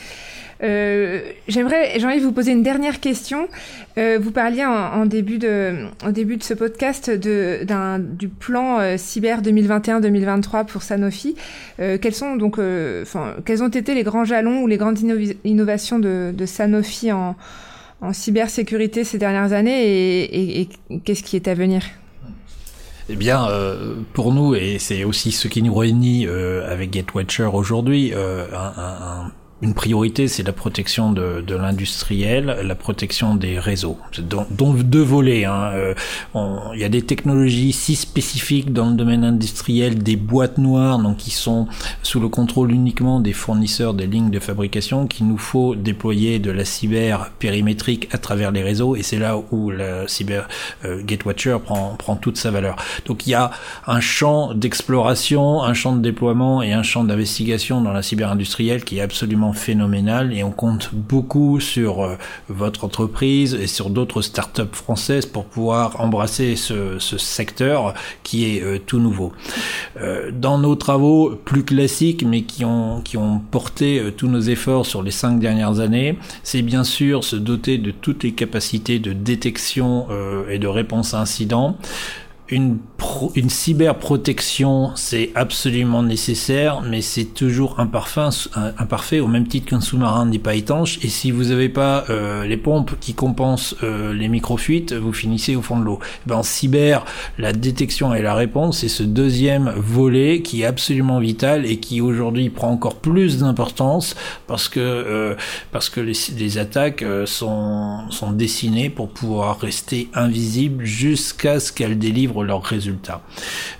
Euh, 0.62 1.20
J'aimerais, 1.48 1.98
j'ai 1.98 2.06
envie 2.06 2.20
de 2.20 2.24
vous 2.24 2.32
poser 2.32 2.52
une 2.52 2.62
dernière 2.62 3.00
question. 3.00 3.48
Euh, 3.98 4.18
vous 4.20 4.30
parliez 4.30 4.64
en, 4.64 5.06
début 5.06 5.38
de, 5.38 5.86
en 6.04 6.10
début 6.10 6.36
de 6.36 6.42
ce 6.42 6.54
podcast 6.54 7.10
de, 7.10 7.66
du 7.98 8.28
plan 8.28 8.78
euh, 8.78 8.96
cyber 8.96 9.42
2021-2023 9.42 10.66
pour 10.66 10.82
Sanofi. 10.82 11.34
Euh, 11.80 11.98
quels 12.00 12.14
sont 12.14 12.36
donc, 12.36 12.58
euh, 12.58 13.02
enfin, 13.02 13.34
quels 13.44 13.62
ont 13.62 13.68
été 13.68 13.94
les 13.94 14.02
grands 14.02 14.24
jalons 14.24 14.62
ou 14.62 14.66
les 14.66 14.76
grandes 14.76 14.98
innovations 15.44 15.98
de, 15.98 16.46
Sanofi 16.46 17.12
en, 17.12 17.36
cybersécurité 18.12 19.04
ces 19.04 19.16
dernières 19.16 19.52
années 19.52 20.60
et 20.60 20.68
qu'est-ce 21.04 21.22
qui 21.22 21.36
est 21.36 21.46
à 21.46 21.54
venir? 21.54 21.84
Eh 23.08 23.16
bien, 23.16 23.48
euh, 23.48 23.96
pour 24.12 24.32
nous, 24.32 24.54
et 24.54 24.78
c'est 24.78 25.04
aussi 25.04 25.32
ce 25.32 25.48
qui 25.48 25.62
nous 25.62 25.74
réunit 25.74 26.26
euh, 26.26 26.70
avec 26.70 26.92
GetWatcher 26.92 27.48
aujourd'hui, 27.52 28.12
euh, 28.14 28.46
un, 28.54 29.32
une 29.62 29.74
priorité, 29.74 30.26
c'est 30.26 30.42
la 30.42 30.52
protection 30.52 31.12
de, 31.12 31.40
de 31.40 31.54
l'industriel, 31.54 32.58
la 32.64 32.74
protection 32.74 33.36
des 33.36 33.60
réseaux. 33.60 33.96
Donc 34.50 34.82
deux 34.82 35.02
volets. 35.02 35.44
Hein. 35.44 35.70
Euh, 35.74 35.94
il 36.74 36.80
y 36.80 36.84
a 36.84 36.88
des 36.88 37.02
technologies 37.02 37.72
si 37.72 37.94
spécifiques 37.94 38.72
dans 38.72 38.90
le 38.90 38.96
domaine 38.96 39.22
industriel, 39.22 40.02
des 40.02 40.16
boîtes 40.16 40.58
noires, 40.58 40.98
donc 40.98 41.18
qui 41.18 41.30
sont 41.30 41.68
sous 42.02 42.18
le 42.18 42.28
contrôle 42.28 42.72
uniquement 42.72 43.20
des 43.20 43.32
fournisseurs 43.32 43.94
des 43.94 44.08
lignes 44.08 44.30
de 44.30 44.40
fabrication, 44.40 45.06
qu'il 45.06 45.28
nous 45.28 45.38
faut 45.38 45.76
déployer 45.76 46.40
de 46.40 46.50
la 46.50 46.64
cyber 46.64 47.30
périmétrique 47.38 48.08
à 48.12 48.18
travers 48.18 48.50
les 48.50 48.62
réseaux, 48.62 48.96
et 48.96 49.04
c'est 49.04 49.18
là 49.18 49.36
où 49.52 49.70
la 49.70 50.08
cyber 50.08 50.48
euh, 50.84 51.02
Gatewatcher 51.04 51.58
prend, 51.64 51.94
prend 51.96 52.16
toute 52.16 52.36
sa 52.36 52.50
valeur. 52.50 52.76
Donc 53.06 53.28
il 53.28 53.30
y 53.30 53.34
a 53.34 53.52
un 53.86 54.00
champ 54.00 54.54
d'exploration, 54.54 55.62
un 55.62 55.74
champ 55.74 55.94
de 55.94 56.00
déploiement 56.00 56.62
et 56.62 56.72
un 56.72 56.82
champ 56.82 57.04
d'investigation 57.04 57.80
dans 57.80 57.92
la 57.92 58.02
cyber 58.02 58.32
industrielle 58.32 58.84
qui 58.84 58.98
est 58.98 59.02
absolument 59.02 59.51
phénoménal 59.52 60.32
et 60.32 60.42
on 60.42 60.50
compte 60.50 60.90
beaucoup 60.92 61.60
sur 61.60 62.02
euh, 62.02 62.16
votre 62.48 62.84
entreprise 62.84 63.54
et 63.54 63.66
sur 63.66 63.90
d'autres 63.90 64.22
startups 64.22 64.62
françaises 64.72 65.26
pour 65.26 65.44
pouvoir 65.44 66.00
embrasser 66.00 66.56
ce, 66.56 66.98
ce 66.98 67.18
secteur 67.18 67.94
qui 68.22 68.44
est 68.56 68.62
euh, 68.62 68.78
tout 68.78 68.98
nouveau. 68.98 69.32
Euh, 70.00 70.30
dans 70.32 70.58
nos 70.58 70.74
travaux 70.74 71.36
plus 71.44 71.64
classiques 71.64 72.24
mais 72.24 72.42
qui 72.42 72.64
ont, 72.64 73.00
qui 73.02 73.16
ont 73.16 73.38
porté 73.38 74.02
tous 74.16 74.28
nos 74.28 74.40
efforts 74.40 74.86
sur 74.86 75.02
les 75.02 75.10
cinq 75.10 75.38
dernières 75.38 75.80
années, 75.80 76.18
c'est 76.42 76.62
bien 76.62 76.84
sûr 76.84 77.24
se 77.24 77.36
doter 77.36 77.78
de 77.78 77.90
toutes 77.90 78.22
les 78.22 78.32
capacités 78.32 78.98
de 78.98 79.12
détection 79.12 80.06
et 80.48 80.58
de 80.58 80.66
réponse 80.66 81.14
à 81.14 81.20
incidents 81.20 81.76
une, 82.52 82.78
pro, 83.02 83.32
une 83.34 83.50
cyberprotection, 83.50 84.92
c'est 84.94 85.32
absolument 85.34 86.04
nécessaire, 86.04 86.82
mais 86.82 87.00
c'est 87.00 87.24
toujours 87.24 87.80
imparfait, 87.80 88.28
imparfait 88.78 89.18
au 89.18 89.26
même 89.26 89.48
titre 89.48 89.66
qu'un 89.70 89.80
sous-marin 89.80 90.26
n'est 90.26 90.38
pas 90.38 90.54
étanche. 90.54 90.98
Et 91.02 91.08
si 91.08 91.32
vous 91.32 91.46
n'avez 91.46 91.68
pas 91.68 92.04
euh, 92.10 92.46
les 92.46 92.56
pompes 92.56 92.92
qui 93.00 93.14
compensent 93.14 93.74
euh, 93.82 94.14
les 94.14 94.28
microfuites, 94.28 94.92
vous 94.92 95.12
finissez 95.12 95.56
au 95.56 95.62
fond 95.62 95.78
de 95.80 95.84
l'eau. 95.84 95.98
Eh 96.02 96.28
ben, 96.28 96.36
en 96.36 96.42
cyber, 96.44 97.04
la 97.38 97.52
détection 97.52 98.14
et 98.14 98.22
la 98.22 98.34
réponse, 98.34 98.78
c'est 98.78 98.88
ce 98.88 99.02
deuxième 99.02 99.72
volet 99.76 100.42
qui 100.42 100.62
est 100.62 100.66
absolument 100.66 101.18
vital 101.18 101.66
et 101.66 101.78
qui 101.78 102.00
aujourd'hui 102.00 102.50
prend 102.50 102.70
encore 102.70 102.96
plus 102.96 103.38
d'importance 103.38 104.14
parce 104.46 104.68
que 104.68 104.78
euh, 104.80 105.34
parce 105.72 105.88
que 105.88 106.00
les, 106.00 106.16
les 106.38 106.58
attaques 106.58 107.02
euh, 107.02 107.26
sont 107.26 108.10
sont 108.10 108.30
dessinées 108.30 108.90
pour 108.90 109.08
pouvoir 109.08 109.58
rester 109.58 110.08
invisibles 110.14 110.84
jusqu'à 110.84 111.58
ce 111.58 111.72
qu'elles 111.72 111.98
délivrent 111.98 112.44
leurs 112.44 112.62
résultats. 112.62 112.91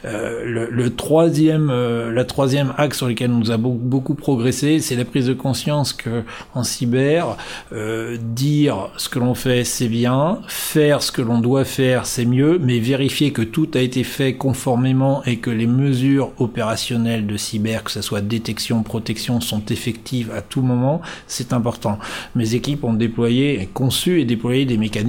Euh, 0.05 0.68
le, 0.70 0.94
troisième, 0.94 1.70
euh, 1.70 2.12
la 2.12 2.25
troisième 2.25 2.75
axe 2.77 2.98
sur 2.98 3.09
lequel 3.09 3.31
nous 3.31 3.51
avons 3.51 3.75
beaucoup 3.75 4.14
progressé, 4.14 4.81
c'est 4.81 4.96
la 4.96 5.05
prise 5.05 5.27
de 5.27 5.35
conscience 5.35 5.92
que 5.92 6.22
en 6.55 6.64
cyber, 6.64 7.37
euh, 7.72 8.16
dire 8.20 8.90
ce 8.96 9.09
que 9.09 9.18
l'on 9.18 9.35
fait 9.35 9.64
c'est 9.64 9.88
bien, 9.88 10.40
faire 10.48 11.03
ce 11.03 11.12
que 11.12 11.22
l'on 11.22 11.38
doit 11.38 11.64
faire 11.64 12.07
c'est 12.07 12.25
mieux, 12.25 12.59
mais 12.61 12.79
vérifier 12.79 13.33
que 13.33 13.42
tout 13.42 13.68
a 13.75 13.81
été 13.81 14.05
fait 14.05 14.35
conformément 14.35 15.22
et 15.25 15.37
que 15.38 15.51
les 15.51 15.66
mesures 15.66 16.33
opérationnelles 16.38 17.27
de 17.27 17.37
cyber, 17.37 17.85
que 17.85 17.90
ce 17.90 18.03
soit 18.03 18.20
détection, 18.20 18.83
protection, 18.83 19.40
sont 19.40 19.64
effectives 19.66 20.31
à 20.37 20.42
tout 20.42 20.62
moment, 20.62 21.01
c'est 21.27 21.53
important. 21.53 21.98
Mes 22.35 22.55
équipes 22.55 22.85
ont 22.85 22.94
déployé, 22.94 23.68
conçu 23.72 24.20
et 24.20 24.25
déployé 24.25 24.64
des 24.64 24.77
mécanismes 24.79 25.03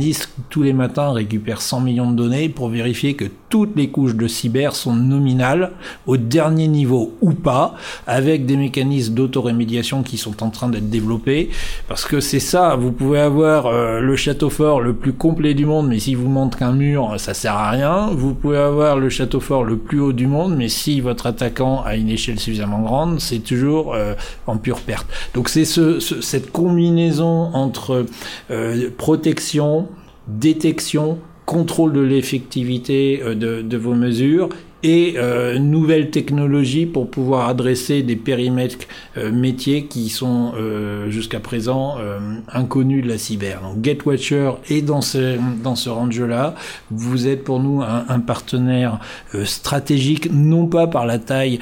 tous 0.50 0.64
les 0.64 0.74
matins 0.74 1.12
récupèrent 1.12 1.62
100 1.62 1.82
millions 1.82 2.12
de 2.12 2.16
données 2.16 2.50
pour 2.50 2.70
vérifier 2.70 3.16
que 3.16 3.26
toutes 3.50 3.76
les 3.76 3.90
couches 3.94 4.16
de 4.16 4.28
cyber 4.28 4.76
sont 4.76 4.96
nominales 4.96 5.72
au 6.06 6.18
dernier 6.18 6.68
niveau 6.68 7.14
ou 7.22 7.32
pas, 7.32 7.76
avec 8.08 8.46
des 8.46 8.58
mécanismes 8.58 9.14
d'autorémédiation 9.14 10.04
qui 10.04 10.18
sont 10.18 10.44
en 10.44 10.50
train 10.50 10.68
d'être 10.68 10.90
développés, 10.90 11.50
parce 11.88 12.04
que 12.04 12.20
c'est 12.20 12.42
ça, 12.42 12.76
vous 12.76 12.92
pouvez 12.92 13.20
avoir 13.20 13.68
euh, 13.68 14.02
le 14.02 14.16
château 14.18 14.50
fort 14.50 14.82
le 14.82 14.94
plus 14.94 15.14
complet 15.14 15.54
du 15.54 15.66
monde, 15.66 15.88
mais 15.88 16.00
si 16.00 16.16
vous 16.16 16.28
montre 16.28 16.58
qu'un 16.58 16.74
mur, 16.74 17.14
ça 17.18 17.34
sert 17.34 17.56
à 17.56 17.70
rien. 17.70 18.10
Vous 18.12 18.34
pouvez 18.34 18.58
avoir 18.58 18.98
le 18.98 19.10
château 19.10 19.40
fort 19.40 19.64
le 19.64 19.78
plus 19.78 20.00
haut 20.00 20.14
du 20.14 20.28
monde, 20.28 20.56
mais 20.58 20.70
si 20.70 21.00
votre 21.00 21.28
attaquant 21.28 21.84
a 21.84 21.96
une 21.96 22.10
échelle 22.10 22.40
suffisamment 22.40 22.82
grande, 22.82 23.20
c'est 23.20 23.40
toujours 23.40 23.94
euh, 23.94 24.16
en 24.48 24.58
pure 24.58 24.82
perte. 24.82 25.08
Donc 25.36 25.50
c'est 25.50 25.66
ce, 25.66 26.00
ce, 26.00 26.22
cette 26.22 26.52
combinaison 26.52 27.52
entre 27.54 28.06
euh, 28.52 28.90
protection, 28.98 29.88
détection, 30.28 31.20
contrôle 31.46 31.94
de 31.94 32.02
l'effectivité 32.02 33.22
de, 33.36 33.62
de, 33.62 33.78
vos 33.78 33.96
mesures 33.96 34.50
et 34.84 35.16
euh, 35.18 35.58
nouvelles 35.60 36.12
technologies 36.12 36.86
pour 36.86 37.10
pouvoir 37.10 37.48
adresser 37.48 38.04
des 38.04 38.18
périmètres 38.18 38.86
euh, 39.18 39.32
métiers 39.32 39.86
qui 39.86 40.10
sont 40.10 40.52
euh, 40.58 41.10
jusqu'à 41.10 41.40
présent 41.40 41.96
euh, 42.00 42.20
inconnus 42.52 43.04
de 43.04 43.08
la 43.08 43.18
cyber. 43.18 43.62
Donc 43.62 43.82
Gatewatcher 43.82 44.52
est 44.70 44.82
dans 44.82 45.02
ce, 45.02 45.38
dans 45.64 45.76
ce 45.76 45.90
range-là. 45.90 46.56
Vous 46.92 47.28
êtes 47.28 47.46
pour 47.46 47.62
nous 47.62 47.82
un, 47.82 48.06
un 48.10 48.20
partenaire 48.20 49.00
euh, 49.34 49.46
stratégique, 49.46 50.30
non 50.32 50.68
pas 50.68 50.88
par 50.88 51.06
la 51.06 51.18
taille 51.18 51.60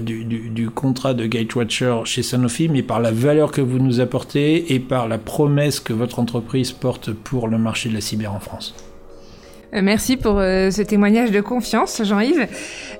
du, 0.00 0.24
du, 0.24 0.48
du, 0.48 0.70
contrat 0.70 1.12
de 1.12 1.26
Gatewatcher 1.26 2.00
chez 2.04 2.22
Sanofi, 2.22 2.68
mais 2.68 2.82
par 2.82 3.00
la 3.00 3.10
valeur 3.10 3.52
que 3.52 3.60
vous 3.60 3.78
nous 3.78 4.00
apportez 4.00 4.72
et 4.72 4.80
par 4.80 5.08
la 5.08 5.18
promesse 5.18 5.80
que 5.80 5.92
votre 5.92 6.18
entreprise 6.18 6.72
porte 6.72 7.12
pour 7.12 7.48
le 7.48 7.58
marché 7.58 7.88
de 7.88 7.94
la 7.94 8.00
cyber 8.00 8.32
en 8.32 8.40
France. 8.40 8.74
Euh, 9.74 9.80
merci 9.82 10.16
pour 10.16 10.38
euh, 10.38 10.70
ce 10.70 10.82
témoignage 10.82 11.30
de 11.30 11.40
confiance, 11.40 12.02
Jean-Yves. 12.04 12.46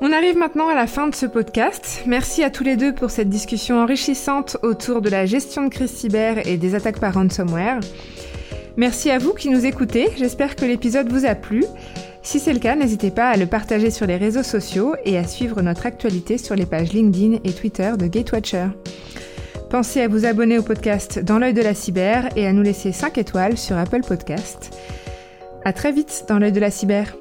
On 0.00 0.12
arrive 0.12 0.37
maintenant 0.37 0.68
à 0.68 0.74
la 0.74 0.87
fin 0.87 1.06
de 1.06 1.14
ce 1.14 1.26
podcast. 1.26 2.02
Merci 2.06 2.42
à 2.42 2.50
tous 2.50 2.64
les 2.64 2.76
deux 2.76 2.94
pour 2.94 3.11
cette 3.11 3.28
discussion 3.28 3.80
enrichissante 3.82 4.56
autour 4.62 5.02
de 5.02 5.11
la 5.11 5.26
gestion 5.26 5.64
de 5.64 5.68
crise 5.68 5.90
cyber 5.90 6.46
et 6.46 6.56
des 6.56 6.74
attaques 6.74 7.00
par 7.00 7.14
ransomware. 7.14 7.80
Merci 8.76 9.11
à 9.11 9.18
vous 9.18 9.35
qui 9.35 9.50
nous 9.50 9.66
écoutez. 9.66 10.08
J'espère 10.16 10.56
que 10.56 10.64
l'épisode 10.64 11.12
vous 11.12 11.26
a 11.26 11.35
plu. 11.35 11.64
Si 12.22 12.38
c'est 12.38 12.54
le 12.54 12.58
cas, 12.58 12.74
n'hésitez 12.74 13.11
pas 13.11 13.28
à 13.28 13.37
le 13.37 13.46
partager 13.46 13.90
sur 13.90 14.06
les 14.06 14.16
réseaux 14.16 14.42
sociaux 14.44 14.94
et 15.04 15.18
à 15.18 15.24
suivre 15.24 15.61
notre 15.61 15.85
actualité 15.85 16.38
sur 16.38 16.54
les 16.54 16.66
pages 16.66 16.92
LinkedIn 16.92 17.40
et 17.44 17.52
Twitter 17.52 17.92
de 17.98 18.06
Gatewatcher. 18.06 18.68
Pensez 19.68 20.02
à 20.02 20.08
vous 20.08 20.24
abonner 20.24 20.58
au 20.58 20.62
podcast 20.62 21.18
Dans 21.18 21.38
l'œil 21.38 21.54
de 21.54 21.62
la 21.62 21.74
cyber 21.74 22.28
et 22.37 22.46
à 22.46 22.52
nous 22.52 22.62
laisser 22.62 22.92
5 22.92 23.18
étoiles 23.18 23.58
sur 23.58 23.76
Apple 23.76 24.02
Podcast. 24.06 24.70
À 25.64 25.72
très 25.72 25.92
vite 25.92 26.25
dans 26.29 26.38
l'œil 26.38 26.53
de 26.53 26.61
la 26.61 26.70
cyber. 26.70 27.14